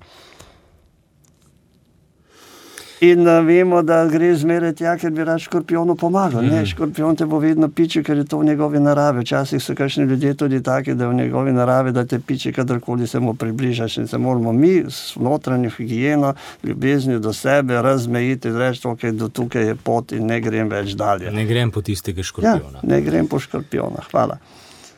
In 3.01 3.20
uh, 3.25 3.46
vemo, 3.46 3.81
da 3.81 4.03
gre 4.05 4.27
zmeraj 4.38 4.75
tja, 4.77 4.91
ker 5.01 5.10
bi 5.10 5.24
rad 5.25 5.41
škorpionu 5.41 5.96
pomagal. 5.98 6.43
Mm 6.43 6.50
-hmm. 6.50 6.65
Škorpion 6.70 7.15
te 7.15 7.25
bo 7.25 7.39
vedno 7.39 7.70
piči, 7.70 8.03
ker 8.03 8.17
je 8.17 8.25
to 8.25 8.38
v 8.38 8.46
njegovi 8.46 8.79
naravi. 8.79 9.20
Včasih 9.20 9.63
so 9.63 9.75
kakšni 9.75 10.03
ljudje 10.03 10.34
tudi 10.34 10.63
taki, 10.63 10.94
da 10.94 11.03
je 11.03 11.09
v 11.09 11.14
njegovi 11.14 11.51
naravi, 11.51 11.92
da 11.92 12.05
te 12.05 12.20
piči, 12.20 12.53
kadarkoli 12.53 13.07
se 13.07 13.20
mu 13.20 13.33
približaš. 13.33 13.98
In 13.98 14.07
se 14.07 14.18
moramo 14.18 14.53
mi 14.53 14.83
s 14.90 15.16
notranjo 15.16 15.70
higieno, 15.70 16.33
ljubeznijo 16.64 17.20
do 17.20 17.33
sebe, 17.33 17.81
razmejiti, 17.81 18.51
reči, 18.51 18.81
da 18.83 18.90
okay, 18.90 19.11
do 19.11 19.27
tukaj 19.27 19.64
je 19.64 19.75
pot 19.75 20.11
in 20.11 20.25
ne 20.25 20.40
grem 20.42 20.70
več 20.70 20.94
dalje. 20.94 21.31
Ne 21.31 21.46
grem 21.46 21.72
po 21.72 21.81
tistega 21.81 22.24
škorpiona. 22.24 22.79
Ja, 22.83 22.90
ne 22.90 23.01
grem 23.01 23.27
po 23.27 23.40
škorpiona. 23.40 24.05
Hvala. 24.11 24.37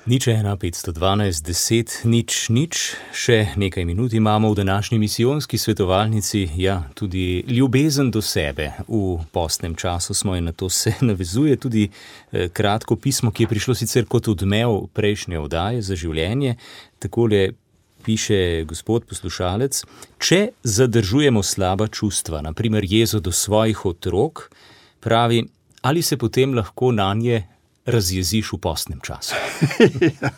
Nič 0.04 0.28
1, 0.28 0.44
512, 0.60 1.48
10, 1.48 2.04
nič, 2.12 2.52
nič, 2.52 3.00
še 3.16 3.56
nekaj 3.56 3.88
minut 3.88 4.12
imamo 4.12 4.52
v 4.52 4.60
današnji 4.60 5.00
misijonski 5.00 5.56
svetovalnici. 5.56 6.60
Ja, 6.60 6.84
tudi 6.92 7.40
ljubezen 7.48 8.12
do 8.12 8.20
sebe 8.20 8.74
v 8.84 9.24
postnem 9.32 9.76
času 9.80 10.12
smo 10.12 10.36
in 10.36 10.44
na 10.44 10.52
to 10.52 10.68
se 10.68 10.92
navezuje 11.08 11.56
tudi 11.56 11.88
eh, 11.88 12.50
kratko 12.52 13.00
pismo, 13.00 13.32
ki 13.32 13.44
je 13.44 13.48
prišlo 13.48 13.76
sicer 13.80 14.04
kot 14.04 14.28
odmev 14.28 14.92
prejšnje 14.92 15.40
oddaje 15.40 15.80
za 15.80 15.96
življenje. 15.96 16.58
Takole 17.00 17.56
piše 18.04 18.68
gospod 18.68 19.08
poslušalec: 19.08 19.86
Če 20.20 20.52
zadržujemo 20.64 21.40
slaba 21.44 21.88
čustva, 21.88 22.44
naprimer 22.44 22.84
jezo 22.84 23.24
do 23.24 23.32
svojih 23.32 23.86
otrok, 23.86 24.52
pravi, 25.00 25.46
ali 25.82 26.02
se 26.04 26.20
potem 26.20 26.60
lahko 26.60 26.92
na 26.92 27.14
nje 27.16 27.53
razjeziš 27.86 28.54
v 28.54 28.58
postnem 28.58 29.00
času. 29.04 29.36
ja, 30.22 30.30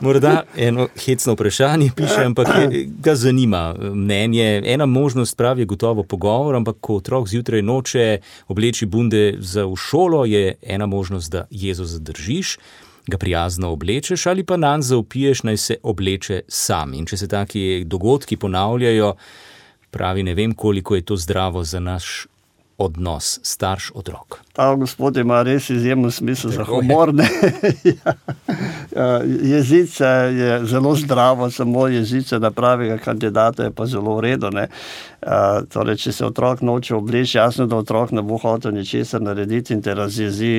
Morda 0.00 0.42
eno 0.56 0.88
hecno 1.06 1.32
vprašanje 1.32 1.90
piše, 1.96 2.24
ampak 2.24 2.48
ga 2.86 3.14
zanima 3.14 3.74
mnenje. 3.78 4.62
Ena 4.64 4.86
možnost 4.86 5.36
pravi 5.36 5.62
je 5.62 5.66
gotovo 5.66 6.02
pogovor, 6.02 6.56
ampak 6.56 6.76
ko 6.80 6.96
otrok 6.96 7.28
zjutraj 7.28 7.62
noče 7.62 8.18
obleči 8.48 8.86
bunde 8.86 9.34
za 9.38 9.64
v 9.64 9.76
šolo, 9.76 10.24
je 10.24 10.54
ena 10.62 10.86
možnost, 10.86 11.32
da 11.32 11.46
jezo 11.50 11.84
zadržiš. 11.84 12.58
Ga 13.06 13.18
prijazno 13.18 13.70
oblečeš 13.70 14.26
ali 14.26 14.44
pa 14.44 14.56
nam 14.56 14.82
zaupiješ, 14.82 15.42
naj 15.42 15.56
se 15.56 15.76
obleče 15.82 16.40
sam. 16.48 16.94
In 16.94 17.06
če 17.06 17.16
se 17.16 17.28
taki 17.28 17.84
dogodki 17.86 18.36
ponavljajo, 18.36 19.14
pravi, 19.90 20.22
ne 20.22 20.34
vem, 20.34 20.54
koliko 20.54 20.96
je 20.96 21.02
to 21.02 21.16
zdravo 21.16 21.64
za 21.64 21.80
naš 21.80 22.26
odnos 22.78 23.40
starš-otrok. 23.42 24.40
Ta 24.52 24.74
gospod 24.74 25.16
ima 25.16 25.42
res 25.42 25.70
izjemen 25.70 26.10
smisel 26.10 26.50
za 26.50 26.64
humor. 26.64 27.12
ja. 27.84 28.14
ja 28.96 29.20
jezice 29.42 30.04
je 30.04 30.64
zelo 30.64 30.94
zdravo, 30.96 31.50
samo 31.50 31.86
jezice 31.88 32.38
na 32.38 32.50
pravega 32.50 32.98
kandidata 32.98 33.64
je 33.64 33.70
pa 33.70 33.86
zelo 33.86 34.16
uredo. 34.16 34.50
Torej, 35.72 35.96
če 35.96 36.12
se 36.12 36.26
otrok 36.26 36.60
noče 36.60 36.94
obleči, 36.94 37.38
jasno, 37.38 37.66
da 37.66 37.76
otrok 37.76 38.10
ne 38.16 38.22
bo 38.22 38.38
hotel 38.38 38.72
ničesar 38.72 39.22
narediti 39.22 39.74
in 39.74 39.82
te 39.82 39.94
razjezi 39.94 40.52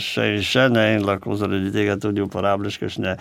še 0.00 0.28
in 0.36 0.42
še 0.46 0.68
ne, 0.72 0.86
in 0.96 1.06
lahko 1.06 1.36
zaradi 1.36 1.72
tega 1.74 1.96
tudi 2.00 2.24
uporabljaš 2.24 2.78
kakšne 2.80 3.16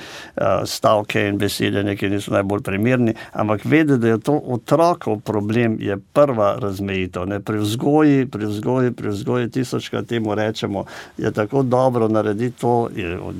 stavke 0.66 1.26
in 1.28 1.40
besede, 1.42 1.84
ki 1.96 2.12
niso 2.12 2.32
najbolj 2.36 2.64
primerni. 2.68 3.16
Ampak 3.34 3.66
vedeti, 3.66 4.00
da 4.02 4.14
je 4.14 4.22
to 4.24 4.38
otrokov 4.56 5.20
problem, 5.28 5.76
je 5.82 5.98
prva 6.14 6.54
razmejitev. 6.62 7.36
Pri 7.44 7.60
vzgoji, 7.60 8.26
pri 8.32 8.40
vzgoji, 8.45 8.91
pri 8.91 9.10
vzgoji 9.10 9.49
tisočkrat 9.51 10.06
temu 10.06 10.36
rečemo, 10.36 10.86
je 11.17 11.32
tako 11.32 11.63
dobro 11.63 12.08
narediti 12.08 12.60
to, 12.62 12.89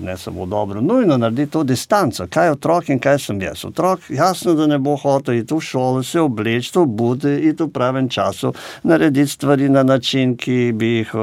ne 0.02 0.18
samo 0.18 0.46
dobro, 0.46 0.82
nujno 0.82 1.18
narediti 1.18 1.52
to 1.52 1.64
distanco. 1.64 2.28
Kaj 2.30 2.48
je 2.48 2.52
otrok 2.52 2.90
in 2.90 3.00
kaj 3.00 3.20
sem 3.20 3.42
jaz? 3.42 3.66
Otrok, 3.66 4.00
jasno, 4.10 4.54
da 4.54 4.68
ne 4.68 4.80
bo 4.80 4.96
hotel 4.96 5.36
iti 5.36 5.54
v 5.54 5.62
šolo, 5.62 6.04
se 6.04 6.20
obleči, 6.20 6.74
to 6.74 6.86
bude, 6.86 7.40
iti 7.40 7.64
v 7.64 7.70
pravem 7.70 8.10
času, 8.10 8.54
narediti 8.84 9.32
stvari 9.32 9.70
na 9.70 9.84
način, 9.84 10.38
ki 10.38 10.72
bi 10.76 10.88
jih. 10.88 11.16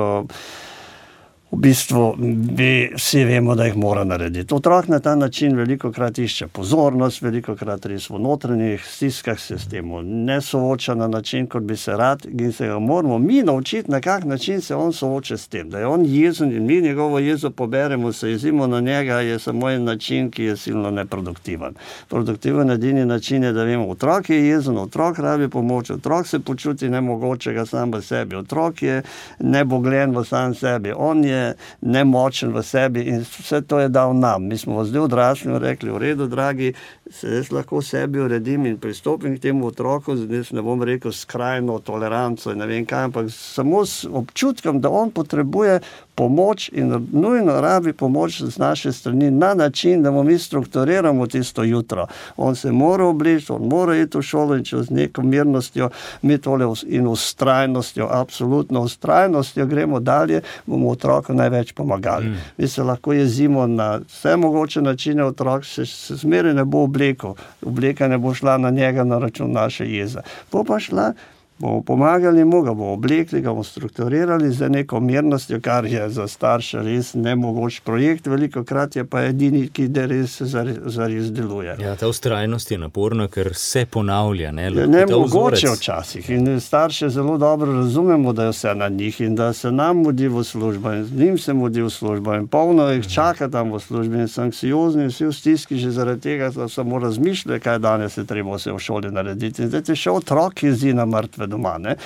V 1.51 1.57
bistvu 1.57 2.15
bi, 2.57 2.91
vsi 2.97 3.25
vemo, 3.25 3.55
da 3.55 3.65
jih 3.65 3.77
mora 3.77 4.05
narediti. 4.05 4.55
Otrok 4.55 4.89
na 4.89 4.99
ta 5.01 5.15
način 5.17 5.57
veliko 5.57 5.93
krat 5.93 6.19
išče 6.19 6.47
pozornost, 6.53 7.23
veliko 7.23 7.55
krat 7.57 7.87
res 7.87 8.11
v 8.11 8.19
notranjih 8.21 8.85
stiskah 8.85 9.39
se 9.41 9.57
s 9.59 9.69
tem 9.69 9.89
ne 10.05 10.41
sooča 10.41 10.95
na 10.95 11.09
način, 11.09 11.47
kot 11.47 11.63
bi 11.63 11.77
se 11.77 11.97
rad 11.97 12.27
in 12.29 12.53
se 12.53 12.67
ga 12.67 12.79
moramo 12.79 13.19
mi 13.19 13.43
naučiti, 13.43 13.91
na 13.91 14.01
kak 14.01 14.25
način 14.25 14.61
se 14.61 14.75
on 14.75 14.93
sooča 14.93 15.37
s 15.37 15.49
tem. 15.49 15.71
Da 15.71 15.79
je 15.79 15.87
on 15.87 16.05
jezen 16.07 16.53
in 16.53 16.67
mi 16.67 16.81
njegovo 16.81 17.19
jezo 17.19 17.51
poberemo, 17.51 18.13
se 18.13 18.31
jezimo 18.31 18.67
na 18.67 18.81
njega, 18.81 19.21
je 19.21 19.39
samo 19.39 19.71
en 19.71 19.85
način, 19.85 20.31
ki 20.31 20.45
je 20.45 20.57
silno 20.57 20.91
neproduktiven. 20.91 21.75
Produktiven 22.09 22.71
edini 22.71 23.07
način 23.07 23.45
je, 23.45 23.53
da 23.53 23.65
vemo, 23.65 23.89
otrok 23.89 24.31
je 24.31 24.47
jezen, 24.49 24.79
otrok 24.79 25.19
rabi 25.19 25.49
pomoč, 25.49 25.91
otrok 25.91 26.27
se 26.27 26.39
počuti 26.39 26.89
nemogočega 26.89 27.67
sam 27.67 27.93
v 27.93 28.03
sebi, 28.03 28.37
otrok 28.37 28.83
je 28.83 29.03
nebogljen 29.39 30.17
v 30.17 30.25
sam 30.25 30.55
sebi, 30.55 30.93
on 30.97 31.25
je 31.25 31.38
nemočen 31.81 32.53
v 32.55 32.63
sebi 32.63 33.05
in 33.09 33.25
vse 33.25 33.61
to 33.67 33.79
je 33.79 33.89
dal 33.89 34.15
nam. 34.15 34.47
Mi 34.49 34.59
smo 34.59 34.85
zdaj 34.85 35.01
odrasli 35.01 35.51
in 35.51 35.59
rekli: 35.63 35.91
V 35.91 35.99
redu, 35.99 36.27
dragi, 36.27 36.73
se 37.11 37.29
jaz 37.37 37.51
lahko 37.53 37.83
sebi 37.83 38.21
uredim 38.21 38.67
in 38.67 38.79
pristopim 38.79 39.37
k 39.37 39.43
temu 39.49 39.67
otroku, 39.67 40.17
zdaj 40.17 40.53
ne 40.53 40.63
bom 40.63 40.83
rekel 40.83 41.13
skrajno 41.13 41.79
toleranco 41.79 42.53
in 42.53 42.59
ne 42.59 42.67
vem 42.67 42.87
kaj, 42.87 43.09
ampak 43.11 43.31
samo 43.33 43.85
s 43.87 44.05
občutkom, 44.05 44.81
da 44.81 44.91
on 44.91 45.11
potrebuje 45.11 45.81
pomoč 46.19 46.71
in 46.73 47.07
nujno 47.13 47.61
rabi 47.61 47.93
pomoč 47.93 48.43
z 48.43 48.59
naše 48.59 48.93
strani 48.93 49.31
na 49.31 49.55
način, 49.55 50.03
da 50.03 50.11
mu 50.11 50.23
mi 50.23 50.39
strukturiramo 50.39 51.27
tisto 51.27 51.63
jutro. 51.63 52.07
On 52.37 52.57
se 52.57 52.73
mora 52.73 53.05
obleči, 53.05 53.53
on 53.53 53.69
mora 53.69 53.97
iti 53.97 54.19
v 54.19 54.23
šolo 54.23 54.57
in 54.59 54.65
če 54.65 54.83
z 54.83 54.91
neko 54.91 55.23
mirnostjo, 55.23 55.91
mi 56.23 56.39
tole 56.39 56.67
in 56.87 57.07
ustrajnostjo, 57.07 58.09
absolutno 58.11 58.81
ustrajnostjo 58.81 59.67
gremo 59.67 60.01
dalje, 60.01 60.43
bomo 60.67 60.91
otroku 60.91 61.35
največ 61.35 61.73
pomagali. 61.73 62.27
Mm. 62.27 62.37
Mi 62.59 62.69
se 62.69 62.83
lahko 62.83 63.13
jezimo 63.13 63.67
na 63.67 64.01
vse 64.09 64.37
mogoče 64.37 64.83
načine, 64.83 65.25
otrok 65.25 65.65
se, 65.65 65.87
se 65.87 66.17
zmeraj 66.17 66.55
ne 66.55 66.65
bo 66.65 66.83
oblekel, 66.83 67.35
obleka 67.63 68.09
ne 68.09 68.19
bo 68.19 68.35
šla 68.35 68.59
na 68.59 68.71
njega 68.71 69.05
na 69.05 69.19
račun 69.19 69.53
naše 69.53 69.87
jeze. 69.87 70.27
Bo 70.53 70.65
pa 70.65 70.81
šla 70.81 71.13
bomo 71.59 71.83
pomagali 71.83 72.45
mu, 72.45 72.63
ga 72.63 72.75
bomo 72.75 72.93
oblekli, 72.93 73.41
ga 73.41 73.51
bomo 73.51 73.65
strukturirali 73.65 74.51
za 74.51 74.69
neko 74.69 75.01
mirnostjo, 75.01 75.61
kar 75.61 75.85
je 75.85 76.09
za 76.11 76.29
starše 76.29 76.83
res 76.83 77.15
ne 77.15 77.35
mogoč 77.37 77.81
projekt, 77.81 78.27
veliko 78.27 78.65
krat 78.65 78.97
je 78.97 79.05
pa 79.05 79.23
edini, 79.25 79.69
ki 79.69 79.89
da 79.89 80.07
res 80.07 80.39
zares 80.43 81.33
deluje. 81.33 81.77
Ja, 81.83 81.97
ta 81.97 82.09
ustrajnost 82.09 82.71
je 82.71 82.79
naporna, 82.79 83.29
ker 83.29 83.51
se 83.55 83.87
ponavlja. 83.87 84.53
Ne, 84.53 84.71
ja, 84.71 84.87
ne 84.87 85.07
mogoče 85.07 85.75
včasih 85.77 86.31
in 86.31 86.61
starše 86.61 87.09
zelo 87.09 87.39
dobro 87.39 87.73
razumemo, 87.73 88.33
da 88.33 88.45
je 88.45 88.55
vse 88.55 88.75
na 88.75 88.89
njih 88.89 89.21
in 89.21 89.35
da 89.35 89.53
se 89.53 89.73
nam 89.73 89.97
mudi 89.97 90.29
v 90.29 90.45
službo 90.45 90.93
in 90.93 91.05
z 91.05 91.13
njim 91.13 91.39
se 91.39 91.53
mudi 91.53 91.83
v 91.83 91.91
službo 91.91 92.35
in 92.35 92.47
polno 92.47 92.89
jih 92.91 93.09
čaka 93.15 93.49
tam 93.49 93.73
v 93.73 93.81
službi 93.81 94.19
in 94.19 94.29
so 94.29 94.43
anksiozni 94.43 95.03
in 95.03 95.11
vsi 95.11 95.27
v 95.27 95.33
stiski 95.33 95.79
že 95.79 95.91
zaradi 95.91 96.21
tega, 96.21 96.51
da 96.51 96.69
samo 96.69 96.99
razmišljajo, 96.99 97.61
kaj 97.61 97.79
danes 97.79 98.17
je 98.17 98.25
treba 98.25 98.57
vse 98.57 98.73
v 98.73 98.79
šoli 98.79 99.11
narediti. 99.11 99.63
In 99.63 99.69
zdaj 99.69 99.83
je 99.89 99.97
še 99.97 100.11
otrok, 100.11 100.55
ki 100.55 100.73
zdi 100.73 100.95
na 100.95 101.07
mrtve 101.07 101.48
doma. 101.49 101.79
Ne? 101.79 101.97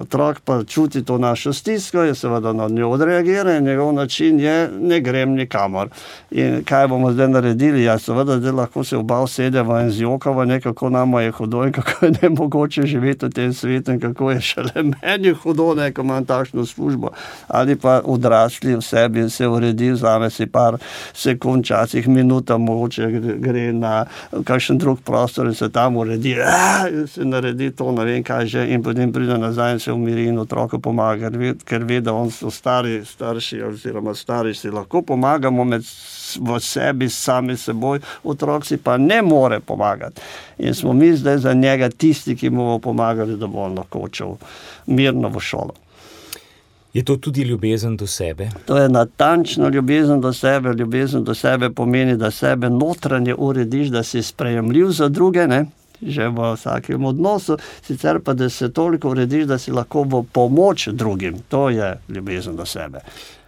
Otrok 0.00 0.40
pa 0.44 0.64
čuti 0.64 1.04
to 1.04 1.18
našo 1.18 1.52
stisko, 1.52 2.02
je 2.02 2.14
seveda 2.14 2.52
na 2.52 2.68
njo 2.68 2.90
odreagira 2.90 3.56
in 3.56 3.64
njegov 3.64 3.92
način 3.92 4.40
je, 4.40 4.68
ne 4.80 5.00
grem 5.00 5.34
nikamor. 5.34 5.88
In 6.30 6.64
kaj 6.64 6.88
bomo 6.88 7.12
zdaj 7.12 7.28
naredili? 7.28 7.84
Ja, 7.84 7.98
seveda, 7.98 8.38
zdaj 8.38 8.52
lahko 8.52 8.84
se 8.84 8.96
oba 8.96 9.26
sedeva 9.26 9.82
in 9.82 9.90
zjokava, 9.90 10.44
ne 10.44 10.60
kako 10.60 10.90
nam 10.90 11.12
je 11.12 11.30
hudo 11.30 11.64
in 11.64 11.72
kako 11.72 12.06
je 12.06 12.12
ne 12.22 12.28
mogoče 12.28 12.82
živeti 12.86 13.26
v 13.26 13.30
tem 13.30 13.52
svetu 13.52 13.92
in 13.92 14.00
kako 14.00 14.30
je 14.30 14.40
šele 14.40 14.82
meni 15.02 15.32
hudo, 15.32 15.74
ne, 15.74 15.92
ko 15.92 16.02
imam 16.02 16.24
takšno 16.24 16.66
službo. 16.66 17.08
Ali 17.48 17.76
pa 17.76 18.00
odrasli 18.04 18.76
v 18.76 18.82
sebi 18.82 19.30
se 19.30 19.48
uredi, 19.48 19.90
vzame 19.90 20.30
si 20.30 20.46
par 20.46 20.78
sekund, 21.14 21.64
časih 21.64 22.08
minuta, 22.08 22.58
mogoče 22.58 23.10
gre 23.38 23.72
na 23.72 24.04
kakšen 24.44 24.78
drug 24.78 25.00
prostor 25.04 25.46
in 25.46 25.54
se 25.54 25.68
tam 25.68 25.96
uredi, 25.96 26.36
in 26.90 27.06
se 27.06 27.24
naredi 27.24 27.70
to, 27.70 27.92
ne 27.92 28.04
vem 28.04 28.22
kaj 28.24 28.46
že, 28.46 28.66
in 28.80 28.84
potem 28.84 29.12
pride 29.12 29.38
nazaj 29.38 29.72
in 29.72 29.78
se 29.78 29.92
umiri 29.92 30.26
in 30.26 30.38
otroku 30.38 30.78
pomaga, 30.80 31.30
ker 31.64 31.84
ve, 31.84 32.00
da 32.00 32.12
on 32.12 32.30
so 32.30 32.50
stari 32.50 33.04
starši 33.04 33.62
oziroma 33.62 34.14
stari 34.14 34.54
si 34.54 34.70
lahko 34.70 35.02
pomagamo 35.02 35.64
med 35.64 35.84
v 36.40 36.60
sebi, 36.60 37.10
sami 37.10 37.56
seboj, 37.56 38.00
otrok 38.24 38.64
si 38.66 38.76
pa 38.76 38.96
ne 38.96 39.20
more 39.22 39.60
pomagati. 39.60 40.20
In 40.58 40.74
smo 40.74 40.92
mi 40.92 41.12
zdaj 41.16 41.38
za 41.38 41.54
njega 41.54 41.90
tisti, 41.90 42.36
ki 42.36 42.50
mu 42.50 42.64
bomo 42.64 42.78
pomagali, 42.78 43.36
da 43.36 43.46
bo 43.46 43.66
on 43.66 43.76
lahko 43.76 44.06
odšel 44.08 44.36
mirno 44.86 45.28
v 45.28 45.40
šolo. 45.40 45.74
Je 46.92 47.04
to 47.04 47.16
tudi 47.16 47.42
ljubezen 47.42 47.96
do 47.96 48.06
sebe? 48.06 48.48
To 48.66 48.76
je 48.76 48.88
natančno 48.88 49.68
ljubezen 49.68 50.20
do 50.20 50.32
sebe. 50.32 50.72
Ljubezen 50.72 51.24
do 51.24 51.34
sebe 51.34 51.70
pomeni, 51.70 52.16
da 52.16 52.30
sebe 52.30 52.70
notranje 52.70 53.34
urediš, 53.34 53.88
da 53.88 54.02
si 54.02 54.22
sprejemljiv 54.22 54.90
za 54.90 55.08
druge. 55.08 55.46
Ne? 55.46 55.66
Že 56.02 56.28
v 56.28 56.52
vsakem 56.54 57.04
odnosu, 57.04 57.58
sicer 57.82 58.20
pa 58.24 58.34
da 58.34 58.50
se 58.50 58.72
toliko 58.72 59.10
urediš, 59.10 59.44
da 59.44 59.58
si 59.58 59.72
lahko 59.72 60.02
v 60.02 60.24
pomoč 60.32 60.88
drugim. 60.92 61.38
To 61.48 61.68
je 61.70 61.98
ljubezen 62.08 62.56
do 62.56 62.66
sebe. 62.66 63.00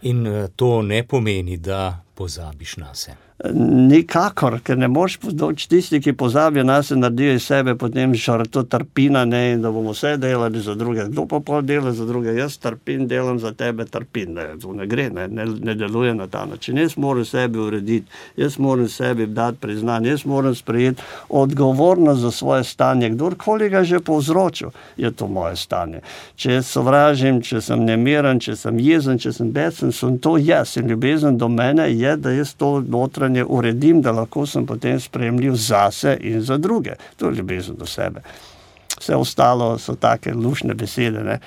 In 0.02 0.26
eh, 0.26 0.48
to 0.56 0.82
ne 0.82 1.02
pomeni, 1.02 1.56
da 1.56 2.02
pozabiš 2.22 2.76
na 2.76 2.94
sebe. 2.94 3.32
Nikakor, 3.50 4.60
ker 4.62 4.78
ne 4.78 4.86
moš 4.88 5.16
podoči 5.18 5.66
tisti, 5.68 5.98
ki 6.00 6.12
pozabijo 6.12 6.62
na 6.64 6.76
sebe, 6.82 7.00
naredijo 7.00 7.32
iz 7.34 7.42
sebe 7.42 7.74
potem 7.74 8.14
žrtvo, 8.14 8.62
trpina, 8.62 9.24
ne, 9.24 9.56
da 9.58 9.70
bomo 9.70 9.90
vse 9.90 10.12
delali 10.16 10.60
za 10.62 10.74
druge. 10.78 11.08
Kdo 11.08 11.24
pa 11.26 11.40
pol 11.40 11.62
dela 11.66 11.90
za 11.92 12.06
druge? 12.06 12.36
Jaz 12.36 12.58
trpim, 12.62 13.08
delam 13.10 13.40
za 13.42 13.50
tebe, 13.52 13.84
trpim. 13.84 14.34
Ne, 14.36 14.44
to 14.62 14.72
ne 14.72 14.86
gre, 14.86 15.08
ne, 15.10 15.26
ne, 15.28 15.46
ne 15.46 15.74
deluje 15.74 16.14
na 16.14 16.26
ta 16.26 16.44
način. 16.46 16.78
Jaz 16.78 16.94
moram 16.96 17.24
sebi 17.24 17.58
urediti, 17.58 18.06
jaz 18.36 18.58
moram 18.58 18.88
sebi 18.88 19.26
dati 19.26 19.58
priznanje, 19.58 20.10
jaz 20.10 20.24
moram 20.24 20.54
sprejeti 20.54 21.02
odgovornost 21.28 22.20
za 22.20 22.30
svoje 22.30 22.64
stanje. 22.64 23.10
Kdorkoli 23.10 23.68
ga 23.68 23.82
že 23.84 24.00
povzročil, 24.00 24.70
je 24.96 25.10
to 25.10 25.26
moje 25.26 25.56
stanje. 25.56 26.00
Če 26.36 26.62
sovražim, 26.62 27.42
če 27.42 27.60
sem 27.60 27.82
nemiren, 27.84 28.38
če 28.40 28.56
sem 28.56 28.78
jezen, 28.78 29.18
če 29.18 29.32
sem 29.32 29.50
besen, 29.50 29.92
sem 29.92 30.18
to 30.18 30.36
jaz. 30.38 30.76
In 30.76 30.86
ljubezen 30.86 31.38
do 31.38 31.48
mene 31.48 31.90
je, 31.90 32.11
da 32.16 32.30
jaz 32.30 32.54
to 32.54 32.80
notranje 32.80 33.44
uredim, 33.44 34.02
da 34.02 34.12
lahko 34.12 34.46
sem 34.46 34.66
potem 34.66 35.00
spremljiv 35.00 35.54
zase 35.54 36.16
in 36.20 36.40
za 36.42 36.58
druge. 36.58 36.96
To 37.16 37.28
je 37.28 37.36
ljubezen 37.36 37.76
do 37.78 37.86
sebe. 37.86 38.22
Vse 38.98 39.16
ostalo 39.16 39.78
so 39.78 39.94
take 39.94 40.34
lušne 40.34 40.74
besede. 40.74 41.24
Ne? 41.24 41.38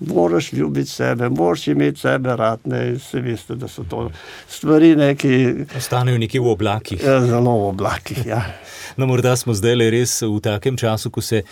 Moraš 0.00 0.52
ljubiti 0.52 0.90
sebe, 0.90 1.28
moraš 1.28 1.66
imeti 1.68 2.00
sebe 2.00 2.36
rad, 2.36 2.60
ne 2.64 2.98
se 2.98 3.20
veste, 3.20 3.54
da 3.54 3.68
so 3.68 3.84
to 3.90 4.10
stvari, 4.48 5.16
ki 5.16 5.54
ostanejo 5.76 6.18
nekje 6.18 6.40
v 6.40 6.50
oblakih. 6.52 7.04
Ja, 7.04 7.20
zelo 7.20 7.56
v 7.60 7.68
oblakih. 7.68 8.26
Ja. 8.26 8.42
No, 8.96 9.06
morda 9.06 9.34
smo 9.36 9.52
zdaj 9.52 9.90
res 9.90 10.22
v 10.22 10.38
takem 10.40 10.76
času, 10.76 11.10
ko 11.10 11.20
se 11.20 11.42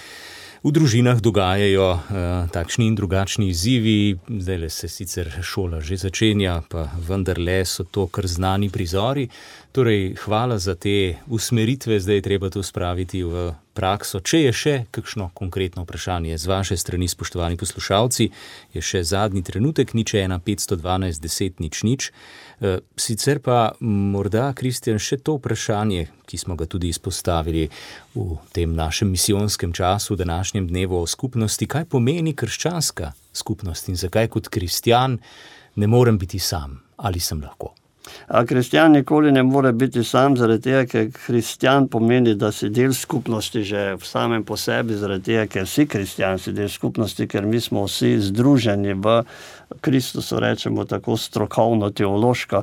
v 0.64 0.72
družinah 0.72 1.20
dogajajo 1.20 1.88
uh, 1.92 2.00
takšni 2.48 2.86
in 2.88 2.94
drugačni 2.96 3.50
izzivi. 3.52 4.16
Zdaj 4.28 4.58
le 4.58 4.70
se 4.72 4.88
sicer 4.88 5.28
šola 5.44 5.80
že 5.84 6.00
začenja, 6.00 6.62
pa 6.68 6.88
vendarle 6.96 7.60
so 7.68 7.84
to 7.84 8.06
kar 8.08 8.24
znani 8.26 8.70
prizori. 8.72 9.28
Torej, 9.76 10.14
hvala 10.24 10.56
za 10.58 10.74
te 10.74 11.20
usmeritve, 11.26 12.00
zdaj 12.00 12.16
je 12.16 12.22
treba 12.22 12.48
to 12.50 12.62
spraviti 12.62 13.20
v 13.22 13.52
prakso. 13.74 14.22
Če 14.24 14.40
je 14.40 14.52
še 14.52 14.74
kakšno 14.94 15.32
konkretno 15.34 15.84
vprašanje 15.84 16.38
z 16.38 16.46
vaše 16.48 16.76
strani, 16.80 17.10
spoštovani 17.10 17.60
poslušalci, 17.60 18.30
je 18.72 18.80
še 18.80 19.02
zadnji 19.04 19.42
trenutek, 19.42 19.92
nič 19.92 20.14
1, 20.14 20.32
512, 20.40 21.20
10, 21.20 21.60
nič 21.60 21.82
nič. 21.84 22.10
E, 22.64 22.78
sicer 22.96 23.42
pa 23.44 23.74
morda, 23.84 24.46
Kristjan, 24.56 24.96
še 24.96 25.18
to 25.20 25.34
vprašanje, 25.36 26.06
ki 26.24 26.40
smo 26.40 26.56
ga 26.56 26.64
tudi 26.70 26.88
izpostavili 26.88 27.66
v 28.14 28.38
tem 28.56 28.72
našem 28.72 29.10
misijonskem 29.12 29.74
času, 29.76 30.16
današnjem 30.16 30.70
dnevu 30.72 31.02
o 31.02 31.06
skupnosti, 31.06 31.68
kaj 31.68 31.84
pomeni 31.92 32.32
krščanska 32.32 33.12
skupnost 33.36 33.92
in 33.92 34.00
zakaj 34.00 34.32
kot 34.32 34.48
kristjan 34.48 35.18
ne 35.76 35.86
morem 35.86 36.18
biti 36.18 36.40
sam 36.40 36.80
ali 36.96 37.20
sem 37.20 37.42
lahko. 37.42 37.74
A 38.28 38.44
kristjan 38.46 38.92
nikoli 38.92 39.32
ne 39.32 39.42
more 39.42 39.72
biti 39.72 40.04
sam, 40.04 40.36
zaradi 40.36 40.62
tega, 40.62 40.84
ker 40.86 41.08
kristjan 41.26 41.88
pomeni, 41.88 42.34
da 42.34 42.52
si 42.52 42.68
del 42.68 42.92
skupnosti 42.94 43.64
že 43.64 43.84
v 43.96 44.06
samem 44.06 44.44
po 44.44 44.56
sebi, 44.56 44.96
zaradi 44.96 45.32
tega, 45.32 45.46
ker 45.46 45.68
vsi 45.68 45.86
kristjani 45.88 46.38
si 46.38 46.52
del 46.52 46.68
skupnosti, 46.68 47.26
ker 47.28 47.46
mi 47.48 47.60
smo 47.60 47.84
vsi 47.88 48.16
združeni 48.28 48.94
v 48.94 49.22
Kristusu, 49.80 50.40
rečemo 50.40 50.84
tako 50.84 51.16
strokovno, 51.16 51.90
teološko. 51.90 52.62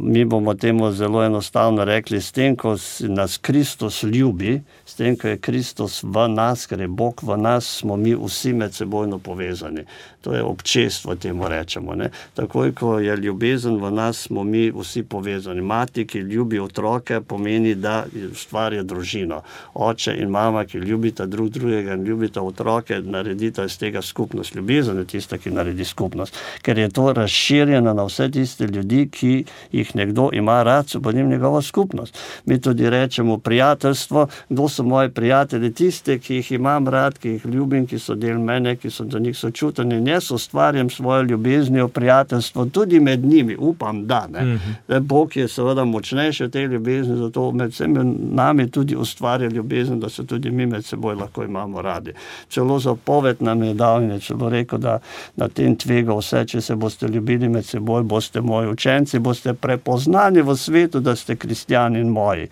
Mi 0.00 0.24
bomo 0.24 0.54
temu 0.54 0.92
zelo 0.92 1.24
enostavno 1.24 1.84
rekli, 1.84 2.20
s 2.20 2.32
tem, 2.32 2.56
ko 2.56 2.76
nas 3.00 3.38
Kristus 3.38 4.02
ljubi, 4.02 4.62
s 4.84 4.94
tem, 4.94 5.16
ko 5.16 5.28
je 5.28 5.38
Kristus 5.38 6.02
v 6.02 6.28
nas, 6.28 6.66
ker 6.66 6.80
je 6.80 6.88
Bog 6.88 7.20
v 7.22 7.36
nas, 7.36 7.66
smo 7.78 7.96
mi 7.96 8.14
vsi 8.14 8.52
med 8.52 8.74
sebojno 8.74 9.18
povezani. 9.18 9.84
To 10.20 10.34
je 10.34 10.42
občestvo, 10.42 11.14
temu 11.14 11.48
rečemo. 11.48 11.94
Ne? 11.94 12.10
Takoj, 12.34 12.72
ko 12.74 12.98
je 12.98 13.16
ljubezen 13.16 13.76
v 13.78 13.90
nas, 13.90 14.26
smo 14.26 14.44
mi 14.44 14.70
vsi 14.74 15.02
povezani. 15.02 15.62
Mati, 15.62 16.06
ki 16.06 16.18
ljubi 16.18 16.58
otroke, 16.58 17.20
pomeni, 17.20 17.74
da 17.74 18.04
ustvarja 18.32 18.82
družino. 18.82 19.42
Oče 19.74 20.16
in 20.18 20.30
mama, 20.30 20.64
ki 20.64 20.78
ljubita 20.78 21.26
drug 21.26 21.48
drugega 21.48 21.94
in 21.94 22.04
ljubita 22.04 22.42
otroke, 22.42 22.98
naredita 23.00 23.64
iz 23.64 23.78
tega 23.78 24.02
skupnost. 24.02 24.54
Ljubezen 24.54 24.98
je 24.98 25.04
tista, 25.04 25.38
ki 25.38 25.50
naredi 25.50 25.84
skupnost. 25.84 26.15
Ker 26.62 26.78
je 26.78 26.88
to 26.88 27.12
razširjeno 27.12 27.94
na 27.94 28.04
vse 28.04 28.30
tiste 28.30 28.66
ljudi, 28.66 29.08
ki 29.12 29.44
jih 29.72 29.96
nekdo 29.96 30.30
ima 30.32 30.62
rad, 30.62 30.88
so 30.88 31.00
njim 31.12 31.28
njegova 31.28 31.62
skupnost. 31.62 32.18
Mi 32.44 32.60
tudi 32.60 32.90
rečemo 32.90 33.38
prijateljstvo, 33.38 34.26
kdo 34.48 34.68
so 34.68 34.82
moji 34.82 35.08
prijatelji, 35.08 35.72
tiste, 35.72 36.18
ki 36.18 36.34
jih 36.34 36.52
imam 36.52 36.88
rad, 36.88 37.18
ki 37.18 37.28
jih 37.28 37.46
ljubim, 37.46 37.86
ki 37.86 37.98
so 37.98 38.14
del 38.14 38.38
mene, 38.38 38.76
ki 38.76 38.90
so 38.90 39.04
do 39.04 39.18
njih 39.18 39.36
sočuten 39.36 39.92
in 39.92 40.06
jaz 40.06 40.30
ustvarjam 40.30 40.90
svojo 40.90 41.22
ljubeznijo, 41.22 41.88
prijateljstvo 41.88 42.64
tudi 42.64 43.00
med 43.00 43.24
njimi, 43.24 43.56
upam, 43.58 44.06
da. 44.06 44.26
Mm 44.30 44.60
-hmm. 44.88 45.00
Bog 45.00 45.36
je 45.36 45.48
seveda 45.48 45.84
močnejši 45.84 46.44
od 46.44 46.52
te 46.52 46.66
ljubezni, 46.66 47.16
zato 47.16 47.52
med 47.52 47.70
vsemi 47.70 48.16
nami 48.32 48.70
tudi 48.70 48.96
ustvarja 48.96 49.48
ljubezen, 49.48 50.00
da 50.00 50.08
se 50.08 50.26
tudi 50.26 50.50
mi 50.50 50.66
med 50.66 50.84
seboj 50.84 51.14
lahko 51.14 51.44
imamo 51.44 51.82
radi. 51.82 52.12
Celo 52.48 52.78
zapoved 52.78 53.36
nam 53.40 53.62
je 53.62 53.74
dal 53.74 54.02
in 54.02 54.10
je 54.10 54.20
celo 54.20 54.48
rekel, 54.48 54.78
da 54.78 54.98
na 55.36 55.48
tem 55.48 55.76
tvega 55.96 56.16
vse, 56.18 56.44
če 56.46 56.60
se 56.60 56.76
boste 56.76 57.08
ljubili 57.08 57.48
med 57.48 57.64
seboj, 57.64 58.04
boste 58.04 58.40
moji 58.40 58.68
učenci, 58.68 59.18
boste 59.18 59.54
prepoznani 59.54 60.42
v 60.44 60.56
svetu, 60.56 61.00
da 61.00 61.16
ste 61.16 61.36
kristijani 61.36 62.00
in 62.00 62.12
moji. 62.12 62.48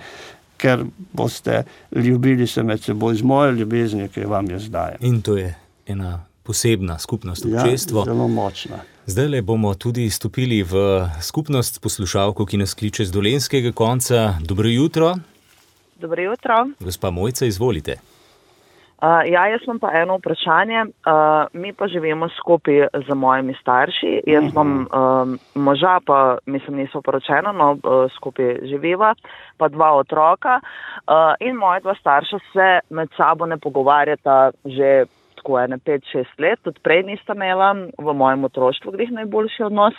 Ker 0.56 0.84
boste 1.12 1.64
ljubili 1.92 2.46
se 2.46 2.62
med 2.62 2.80
seboj 2.82 3.16
z 3.20 3.22
mojo 3.22 3.52
ljubeznijo, 3.52 4.08
ki 4.08 4.24
vam 4.30 4.48
je 4.50 4.58
zdaj. 4.58 4.96
In 5.00 5.20
to 5.22 5.36
je 5.36 5.54
ena 5.86 6.24
posebna 6.42 6.98
skupnost, 6.98 7.44
občestvo. 7.44 8.00
Ja, 8.00 8.12
zelo 8.12 8.28
močna. 8.28 8.80
Zdaj 9.06 9.28
le 9.28 9.42
bomo 9.42 9.74
tudi 9.74 10.08
stopili 10.10 10.62
v 10.62 11.04
skupnost 11.20 11.82
poslušalcev, 11.84 12.46
ki 12.46 12.56
nas 12.62 12.74
kliče 12.74 13.04
z 13.04 13.12
dolenskega 13.12 13.72
konca. 13.72 14.38
Dobro 14.40 14.68
jutro. 14.68 15.14
Dobro 16.00 16.22
jutro. 16.22 16.64
Gospa 16.80 17.10
Mojca, 17.10 17.46
izvolite. 17.46 17.98
Uh, 19.04 19.20
ja, 19.28 19.42
jaz 19.52 19.60
imam 19.66 19.78
pa 19.78 19.90
eno 19.92 20.16
vprašanje. 20.16 20.80
Uh, 20.84 21.60
mi 21.60 21.72
pa 21.72 21.88
živimo 21.88 22.28
skupaj 22.28 22.86
z 23.06 23.14
mojimi 23.14 23.54
starši. 23.60 24.20
Jaz 24.26 24.44
imam 24.52 24.86
um, 24.86 25.38
moža, 25.54 25.98
pa 26.06 26.38
mislim, 26.46 26.76
niso 26.76 27.02
poročena, 27.02 27.52
no 27.52 27.72
uh, 27.72 28.12
skupaj 28.16 28.56
živiva, 28.62 29.14
pa 29.56 29.68
dva 29.68 29.90
otroka. 29.98 30.60
Uh, 30.60 31.34
in 31.40 31.56
moja 31.56 31.80
dva 31.80 31.94
starša 32.00 32.38
se 32.52 32.68
med 32.90 33.08
sabo 33.16 33.46
ne 33.46 33.58
pogovarjata 33.58 34.50
že 34.64 35.04
tako 35.36 35.60
ene 35.60 35.76
5-6 35.76 36.24
let, 36.38 36.58
tudi 36.62 36.80
prej 36.80 37.02
nista 37.02 37.36
imela 37.36 37.74
v 37.98 38.14
mojem 38.16 38.44
otroštvu 38.44 38.92
greh 38.96 39.10
najboljši 39.10 39.62
odnos. 39.68 39.94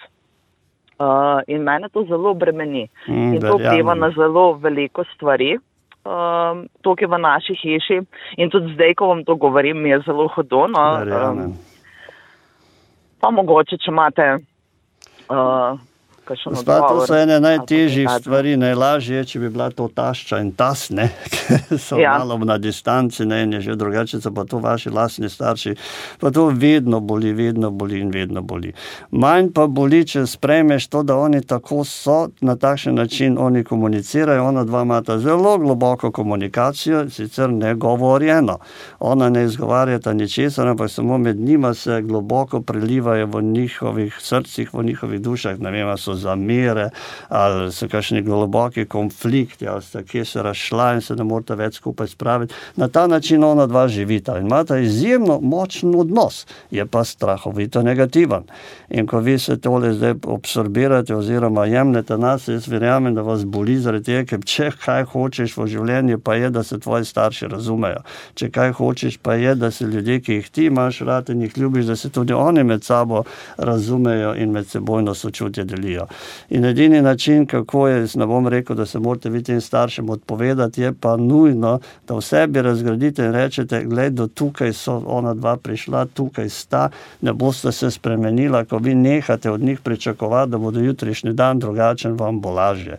Uh, 0.96 1.44
in 1.48 1.62
mene 1.62 1.90
to 1.94 2.06
zelo 2.10 2.34
bremeni. 2.34 2.88
Mm, 3.08 3.34
in 3.36 3.42
to 3.42 3.58
vpliva 3.60 3.94
na 3.94 4.10
zelo 4.16 4.54
veliko 4.54 5.04
stvari. 5.14 5.58
Um, 6.06 6.68
tukaj 6.86 7.10
v 7.10 7.18
naši 7.18 7.56
hiši 7.58 7.96
in 8.38 8.52
tudi 8.54 8.76
zdaj, 8.76 8.94
ko 8.94 9.08
vam 9.10 9.24
to 9.26 9.36
govorim, 9.42 9.80
mi 9.82 9.90
je 9.90 10.04
zelo 10.06 10.28
hudo. 10.36 10.68
No, 10.70 10.84
um, 11.02 11.56
pa 13.18 13.32
mogoče, 13.34 13.80
če 13.82 13.90
imate 13.90 14.28
uh, 15.34 15.82
Spad, 16.34 16.84
to 16.90 17.06
so 17.06 17.16
ene 17.18 17.40
najtežjih 17.40 18.10
stvari, 18.20 18.56
najlažje 18.58 19.18
je, 19.18 19.26
če 19.30 19.40
bi 19.40 19.50
bila 19.54 19.68
to 19.70 19.86
tašča 19.94 20.40
in 20.42 20.52
tasne, 20.58 21.10
ker 21.34 21.78
so 21.78 22.00
ja. 22.02 22.16
malo 22.18 22.38
na 22.42 22.58
distanci, 22.58 23.26
ne 23.30 23.44
in 23.44 23.54
je 23.54 23.62
že 23.62 23.76
drugače, 23.78 24.18
pa 24.34 24.46
to 24.50 24.58
vaši 24.58 24.90
lastni 24.90 25.30
starši. 25.30 25.76
Pa 26.20 26.32
to 26.32 26.48
vedno 26.50 27.00
boli, 27.00 27.34
vedno 27.34 27.70
boli 27.72 28.00
in 28.02 28.10
vedno 28.10 28.42
boli. 28.42 28.74
Manj 29.12 29.52
pa 29.54 29.68
boli, 29.68 30.02
če 30.08 30.26
spremeš 30.26 30.88
to, 30.90 31.04
da 31.04 31.18
oni 31.18 31.44
tako 31.46 31.84
so, 31.86 32.30
na 32.42 32.56
takšen 32.56 32.96
način 32.96 33.38
oni 33.38 33.64
komunicirajo. 33.64 34.48
Ona 34.48 34.64
dva 34.64 34.82
imata 34.82 35.20
zelo 35.20 35.58
globoko 35.62 36.12
komunikacijo, 36.12 37.06
sicer 37.10 37.54
ne 37.54 37.76
govorjeno. 37.76 38.58
Ona 39.00 39.30
ne 39.30 39.46
izgovarjata 39.46 40.14
ničesar, 40.14 40.68
ampak 40.68 40.90
samo 40.92 41.18
med 41.18 41.38
njima 41.38 41.74
se 41.74 42.02
globoko 42.02 42.62
prelivajo 42.62 43.28
v 43.28 43.42
njihovih 43.42 44.18
srcih, 44.20 44.74
v 44.74 44.84
njihovih 44.84 45.22
dušah. 45.22 45.60
Ne 45.60 45.72
vem, 45.72 45.98
so 45.98 46.15
zamere, 46.16 46.90
ali 47.30 47.72
so 47.72 47.88
kakšni 47.88 48.22
globoki 48.22 48.86
konflikti, 48.86 49.68
ali 49.68 49.82
sta 49.82 50.04
kje 50.04 50.26
se 50.26 50.44
razšla 50.44 50.94
in 50.94 51.02
se 51.02 51.16
ne 51.16 51.24
morete 51.24 51.56
več 51.56 51.76
skupaj 51.76 52.08
spraviti. 52.08 52.54
Na 52.76 52.88
ta 52.88 53.08
način 53.08 53.44
ona 53.44 53.68
dva 53.68 53.88
živita 53.88 54.38
in 54.40 54.46
imata 54.46 54.78
izjemno 54.78 55.40
močen 55.42 55.96
odnos, 55.96 56.46
je 56.72 56.86
pa 56.86 57.04
strahovito 57.04 57.82
negativen. 57.84 58.44
In 58.90 59.08
ko 59.08 59.20
vi 59.20 59.40
se 59.40 59.58
tole 59.62 59.94
zdaj 59.94 60.14
absorbirate 60.34 61.16
oziroma 61.16 61.66
jemljete 61.66 62.18
nas, 62.18 62.48
jaz 62.48 62.68
verjamem, 62.68 63.16
da 63.16 63.22
vas 63.22 63.46
boli 63.46 63.78
zaradi 63.78 64.06
tega, 64.06 64.26
ker 64.30 64.44
če 64.46 64.72
kaj 64.86 65.06
hočeš 65.12 65.58
v 65.58 65.68
življenju, 65.68 66.20
pa 66.20 66.36
je, 66.36 66.50
da 66.50 66.64
se 66.64 66.80
tvoji 66.80 67.06
starši 67.06 67.50
razumejo. 67.52 68.04
Če 68.36 68.50
kaj 68.54 68.72
hočeš, 68.80 69.18
pa 69.18 69.36
je, 69.40 69.56
da 69.56 69.72
se 69.72 69.86
ljudje, 69.86 70.20
ki 70.22 70.40
jih 70.40 70.50
ti 70.50 70.68
imaš 70.70 71.02
rad 71.08 71.30
in 71.30 71.42
jih 71.42 71.58
ljubiš, 71.58 71.86
da 71.86 71.96
se 71.96 72.10
tudi 72.10 72.34
oni 72.34 72.64
med 72.64 72.84
sabo 72.84 73.24
razumejo 73.58 74.36
in 74.36 74.52
med 74.52 74.68
sebojno 74.68 75.16
sočutje 75.16 75.64
delijo. 75.64 76.05
In 76.50 76.66
edini 76.66 77.02
način, 77.02 77.46
kako 77.46 77.88
je, 77.88 78.08
ne 78.16 78.26
bom 78.26 78.48
rekel, 78.48 78.76
da 78.76 78.86
se 78.86 79.00
morate 79.00 79.30
vi 79.30 79.44
tem 79.44 79.62
staršem 79.62 80.10
odpovedati, 80.10 80.82
je 80.82 80.94
pa 80.94 81.18
nujno, 81.18 81.80
da 82.08 82.16
v 82.16 82.22
sebi 82.22 82.62
razgradite 82.62 83.26
in 83.26 83.32
rečete: 83.32 83.84
Glej, 83.86 84.10
do 84.10 84.28
tukaj 84.28 84.74
so 84.74 85.02
ona 85.06 85.34
dva 85.34 85.58
prišla, 85.58 86.06
tukaj 86.06 86.50
sta, 86.50 86.90
ne 87.22 87.34
boste 87.34 87.72
se 87.72 87.92
spremenila, 87.92 88.66
ko 88.66 88.78
vi 88.78 88.96
nehate 88.96 89.52
od 89.52 89.62
njih 89.62 89.80
pričakovati, 89.80 90.52
da 90.52 90.58
bodo 90.58 90.80
jutrišnji 90.80 91.34
dan 91.34 91.60
drugačen, 91.60 92.18
vam 92.18 92.40
bo 92.42 92.52
lažje. 92.52 92.98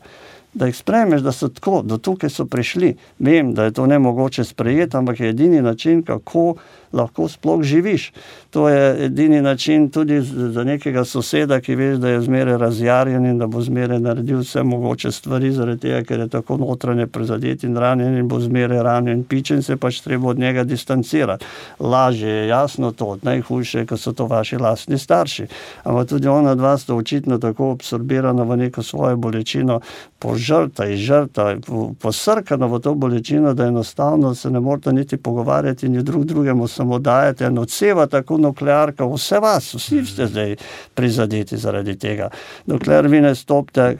Da 0.57 0.66
jih 0.66 0.77
spremeš, 0.77 1.21
da 1.21 1.33
so 1.33 1.49
tako, 1.49 1.83
do 1.85 1.99
tukaj 1.99 2.31
so 2.31 2.47
prišli. 2.47 2.95
Vem, 3.19 3.53
da 3.55 3.64
je 3.64 3.71
to 3.77 3.87
ne 3.87 3.99
mogoče 3.99 4.45
sprejeti, 4.45 4.97
ampak 4.97 5.21
je 5.21 5.29
edini 5.29 5.62
način, 5.62 6.03
kako 6.03 6.55
lahko 6.96 7.28
sploh 7.28 7.62
živiš. 7.62 8.12
To 8.50 8.68
je 8.68 9.04
edini 9.04 9.42
način 9.42 9.90
tudi 9.90 10.20
za 10.22 10.64
nekega 10.64 11.04
soseda, 11.04 11.61
ki 11.61 11.74
veš, 11.74 11.98
da 12.00 12.09
je 12.09 12.20
zmeraj 12.20 12.59
razjarjen 12.59 13.26
in 13.26 13.38
da 13.38 13.46
bo 13.46 13.61
zmeraj 13.61 14.00
naredil 14.00 14.38
vse 14.40 14.62
mogoče 14.62 15.12
stvari, 15.12 15.50
zaradi 15.52 15.80
tega, 15.80 16.02
ker 16.02 16.20
je 16.20 16.28
tako 16.28 16.56
notranje 16.56 17.06
prizadet 17.06 17.64
in 17.64 17.76
ranjen 17.76 18.16
in 18.16 18.28
bo 18.28 18.40
zmeraj 18.40 18.82
ranjen 18.82 19.18
in 19.18 19.24
pičen, 19.24 19.62
se 19.62 19.76
pač 19.76 20.00
treba 20.00 20.28
od 20.28 20.38
njega 20.38 20.64
distancirati. 20.64 21.44
Lažje 21.80 22.30
je 22.30 22.48
jasno 22.48 22.92
to, 22.92 23.18
najhujše, 23.22 23.85
ker 23.87 23.98
so 23.98 24.12
to 24.12 24.26
vaši 24.26 24.56
lastni 24.56 24.98
starši. 24.98 25.46
Ampak 25.85 26.09
tudi 26.09 26.28
ona 26.28 26.54
dva 26.54 26.78
sta 26.78 26.94
očitno 26.94 27.38
tako 27.38 27.70
absorbirana 27.76 28.42
v 28.42 28.56
neko 28.56 28.82
svojo 28.82 29.16
bolečino, 29.16 29.80
požrta 30.18 30.87
in 30.87 30.96
žrta, 30.96 31.56
posrkana 32.00 32.66
v 32.66 32.80
to 32.80 32.94
bolečino, 32.94 33.54
da 33.54 33.66
enostavno 33.66 34.35
se 34.35 34.50
ne 34.50 34.61
morete 34.61 34.92
niti 34.92 35.16
pogovarjati 35.16 35.87
in 35.87 36.02
drug 36.04 36.24
drugemu 36.24 36.68
samo 36.68 36.86
dajete 36.99 37.44
en 37.51 37.59
odseva, 37.59 38.07
tako 38.07 38.38
nuklearka, 38.38 39.07
vse 39.07 39.40
vas, 39.42 39.75
vsi 39.75 40.05
ste 40.07 40.27
zdaj 40.27 40.57
prizadeti 40.94 41.57
zaradi 41.57 41.99
tega. 41.99 42.31
Dokler 42.66 43.09
vi 43.09 43.20
ne 43.20 43.35
stopite 43.35 43.96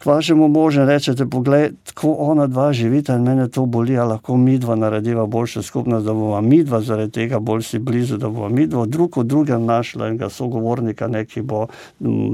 k 0.00 0.06
vašemu 0.06 0.48
možu 0.48 0.80
in 0.80 0.86
rečete, 0.88 1.26
poglej, 1.26 1.70
tako 1.84 2.14
ona 2.18 2.46
dva 2.46 2.72
živita 2.72 3.14
in 3.14 3.22
mene 3.22 3.48
to 3.52 3.66
boli, 3.66 3.98
a 3.98 4.04
lahko 4.08 4.36
mi 4.36 4.58
dva 4.58 4.74
narediva 4.74 5.26
boljšo 5.26 5.62
skupnost, 5.62 6.06
da 6.06 6.14
bomo 6.16 6.40
mi 6.40 6.62
dva 6.64 6.80
zaradi 6.80 7.12
tega 7.12 7.38
bolj 7.38 7.62
si 7.62 7.78
blizu, 7.78 8.16
da 8.16 8.28
bomo 8.28 8.48
mi 8.48 8.64
dva 8.66 8.86
drug 8.86 9.18
v 9.20 9.24
drugem 9.24 9.66
našla 9.68 10.08
enega 10.08 10.30
sogovornika, 10.32 11.08
neki 11.08 11.42
bo, 11.42 11.66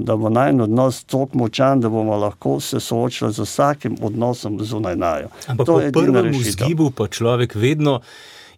da 0.07 0.16
bo 0.16 0.31
najn 0.31 0.61
odnos 0.61 1.03
tok 1.11 1.35
močan, 1.35 1.81
da 1.81 1.90
bomo 1.90 2.16
lahko 2.16 2.61
se 2.61 2.81
soočili 2.81 3.33
z 3.33 3.42
vsakim 3.42 3.99
odnosom 4.03 4.62
zunaj 4.62 4.97
najo. 4.97 5.35
Ampak 5.47 5.66
to 5.66 5.81
po 5.81 6.01
prvem 6.01 6.31
vzgibu 6.38 6.90
pa 6.95 7.09
človek 7.09 7.55
vedno 7.55 8.01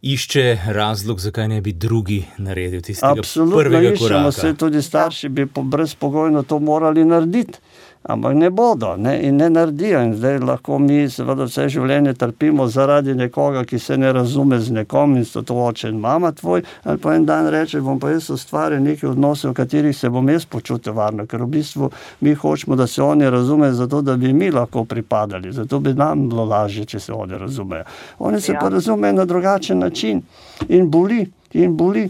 išče 0.03 0.59
razlog, 0.67 1.21
zakaj 1.21 1.49
ne 1.49 1.61
bi 1.61 1.73
drugi 1.73 2.25
naredil 2.39 2.81
tistega 2.81 3.15
Absolutno 3.19 3.57
prvega 3.57 3.93
iščemo, 3.93 4.09
koraka. 4.09 4.27
Absolutno, 4.29 4.59
tudi 4.59 4.83
starši 4.83 5.29
bi 5.29 5.47
brezpogojno 5.55 6.43
to 6.43 6.59
morali 6.59 7.05
narediti 7.05 7.59
ampak 8.03 8.35
ne 8.35 8.51
bodo 8.51 8.97
ne, 8.97 9.23
in 9.23 9.37
ne 9.37 9.51
naredijo. 9.51 10.01
In 10.03 10.15
zdaj 10.15 10.39
lahko 10.39 10.79
mi, 10.79 11.09
seveda, 11.11 11.47
vse 11.49 11.69
življenje 11.73 12.15
trpimo 12.15 12.69
zaradi 12.69 13.15
nekoga, 13.15 13.65
ki 13.65 13.79
se 13.79 13.97
ne 13.97 14.13
razume 14.13 14.61
z 14.61 14.73
nekom 14.81 15.17
in 15.17 15.25
so 15.25 15.43
to 15.43 15.55
oče 15.55 15.89
in 15.89 16.01
mama 16.01 16.33
tvoj. 16.33 16.63
Ali 16.85 16.99
pa 16.99 17.15
en 17.15 17.27
dan 17.27 17.51
reče, 17.53 17.81
bom 17.81 18.01
pa 18.01 18.11
jaz 18.15 18.31
ustvaril 18.31 18.81
neke 18.83 19.09
odnose, 19.09 19.49
v 19.49 19.57
katerih 19.59 19.97
se 19.97 20.11
bom 20.11 20.29
jaz 20.29 20.47
počutil 20.47 20.97
varno, 20.97 21.27
ker 21.27 21.43
v 21.45 21.51
bistvu 21.59 21.91
mi 22.21 22.35
hočemo, 22.35 22.77
da 22.77 22.87
se 22.87 23.03
oni 23.03 23.31
razumejo, 23.31 23.75
zato 23.83 24.03
da 24.03 24.17
bi 24.17 24.33
mi 24.33 24.51
lahko 24.51 24.85
pripadali, 24.85 25.53
zato 25.53 25.81
bi 25.81 25.95
nam 25.95 26.29
bilo 26.29 26.45
lažje, 26.45 26.85
če 26.85 27.01
se 27.01 27.13
oni 27.13 27.39
razumejo. 27.39 27.85
Oni 28.19 28.41
se 28.41 28.53
ja. 28.53 28.61
pa 28.61 28.69
razumejo 28.69 29.13
na 29.13 29.25
drugačen 29.25 29.79
način 29.79 30.23
in 30.69 30.91
boli, 30.91 31.27
in 31.53 31.77
boli. 31.77 32.09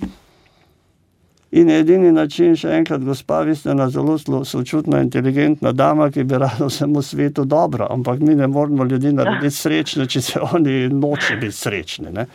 In 1.50 1.70
edini 1.70 2.12
način, 2.12 2.52
še 2.56 2.74
enkrat, 2.76 3.00
gospa, 3.00 3.40
vi 3.40 3.54
ste 3.56 3.70
ena 3.72 3.86
zelo 3.90 4.18
sočutna, 4.44 5.00
inteligentna 5.00 5.72
dama, 5.72 6.10
ki 6.12 6.24
bi 6.28 6.36
rada 6.38 6.66
vsemu 6.68 7.02
svetu 7.02 7.44
dobro, 7.48 7.86
ampak 7.90 8.20
mi 8.20 8.34
ne 8.34 8.46
moramo 8.46 8.84
ljudi 8.84 9.12
narediti 9.12 9.56
srečne, 9.56 10.06
če 10.06 10.20
se 10.20 10.40
oni 10.52 10.88
noče 10.92 11.36
biti 11.40 11.56
srečni. 11.56 12.12
Ne? 12.12 12.26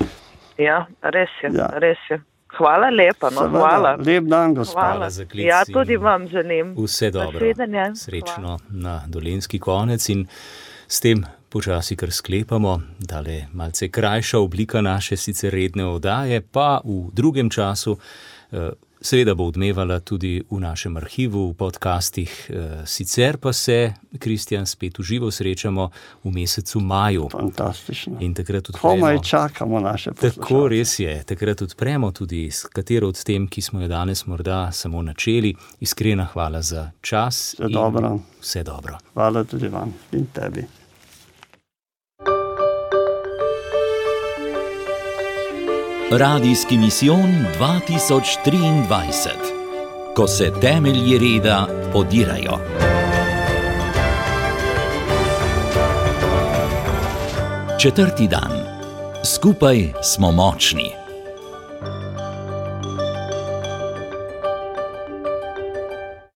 Ja, 0.57 0.85
res 1.13 1.29
je. 1.43 1.51
Ja. 1.53 1.69
Res 1.77 2.01
je. 2.09 2.17
Hvala 2.57 2.89
lepa, 2.89 3.29
no, 3.29 3.45
Seveda, 3.45 3.59
hvala. 3.59 3.91
Lep 4.05 4.25
dan, 4.29 4.53
gospod. 4.53 4.81
Hvala 4.81 5.09
za 5.09 5.25
klic 5.25 5.45
Ja, 5.45 5.63
tudi 5.65 5.97
vam 5.97 6.27
želim. 6.27 6.73
Vse 6.77 7.11
dobro. 7.11 7.33
Nasvidenje. 7.33 7.85
Srečno 7.95 8.57
na 8.69 9.01
dolenski 9.07 9.59
konec 9.59 10.09
in 10.09 10.25
s 10.87 11.01
tem 11.01 11.23
počasi 11.49 11.95
kar 11.95 12.11
sklepamo, 12.11 12.79
da 12.99 13.19
je 13.19 13.47
malce 13.53 13.89
krajša 13.89 14.39
oblika 14.39 14.81
naše 14.81 15.17
sicer 15.17 15.53
redne 15.53 15.85
oddaje, 15.85 16.41
pa 16.41 16.81
v 16.85 17.09
drugem 17.13 17.49
času. 17.49 17.97
eh, 18.51 18.69
Seveda 19.03 19.33
bo 19.35 19.43
odmevala 19.43 19.99
tudi 19.99 20.39
v 20.51 20.59
našem 20.59 20.95
arhivu, 20.97 21.49
v 21.51 21.53
podcastih, 21.53 22.31
eh, 22.49 22.87
sicer 22.87 23.37
pa 23.37 23.53
se, 23.53 23.93
Kristjan, 24.19 24.65
spet 24.65 24.99
v 24.99 25.03
živo 25.03 25.31
srečamo 25.31 25.89
v 26.23 26.31
mesecu 26.31 26.79
maju. 26.79 27.27
Fantastično. 27.31 28.17
In 28.23 28.33
takrat 28.33 28.71
Komaj 28.71 29.15
odpremo. 29.15 29.23
čakamo 29.23 29.79
naše 29.79 30.09
Tako 30.15 30.39
poslušalce. 30.39 30.69
res 30.69 30.99
je, 30.99 31.23
takrat 31.23 31.61
odpremo 31.61 32.11
tudi 32.11 32.47
s 32.47 32.63
katero 32.63 33.07
od 33.07 33.23
tem, 33.23 33.47
ki 33.47 33.61
smo 33.61 33.81
jo 33.81 33.87
danes 33.87 34.25
morda 34.25 34.71
samo 34.71 35.01
načeli. 35.01 35.55
Iskrena 35.79 36.25
hvala 36.25 36.61
za 36.61 36.91
čas. 37.01 37.55
Vse 37.59 37.67
dobro. 37.67 38.19
Vse 38.41 38.63
dobro. 38.63 38.97
Hvala 39.13 39.43
tudi 39.43 39.67
vam 39.67 39.93
in 40.11 40.25
tebi. 40.33 40.82
Radijski 46.17 46.77
misijon 46.77 47.45
2023, 47.59 49.29
ko 50.15 50.27
se 50.27 50.51
temelji 50.61 51.17
reda 51.17 51.67
podirajo. 51.93 52.57
Četrti 57.79 58.27
dan. 58.27 58.51
Skupaj 59.25 59.93
smo 60.01 60.31
močni. 60.31 61.02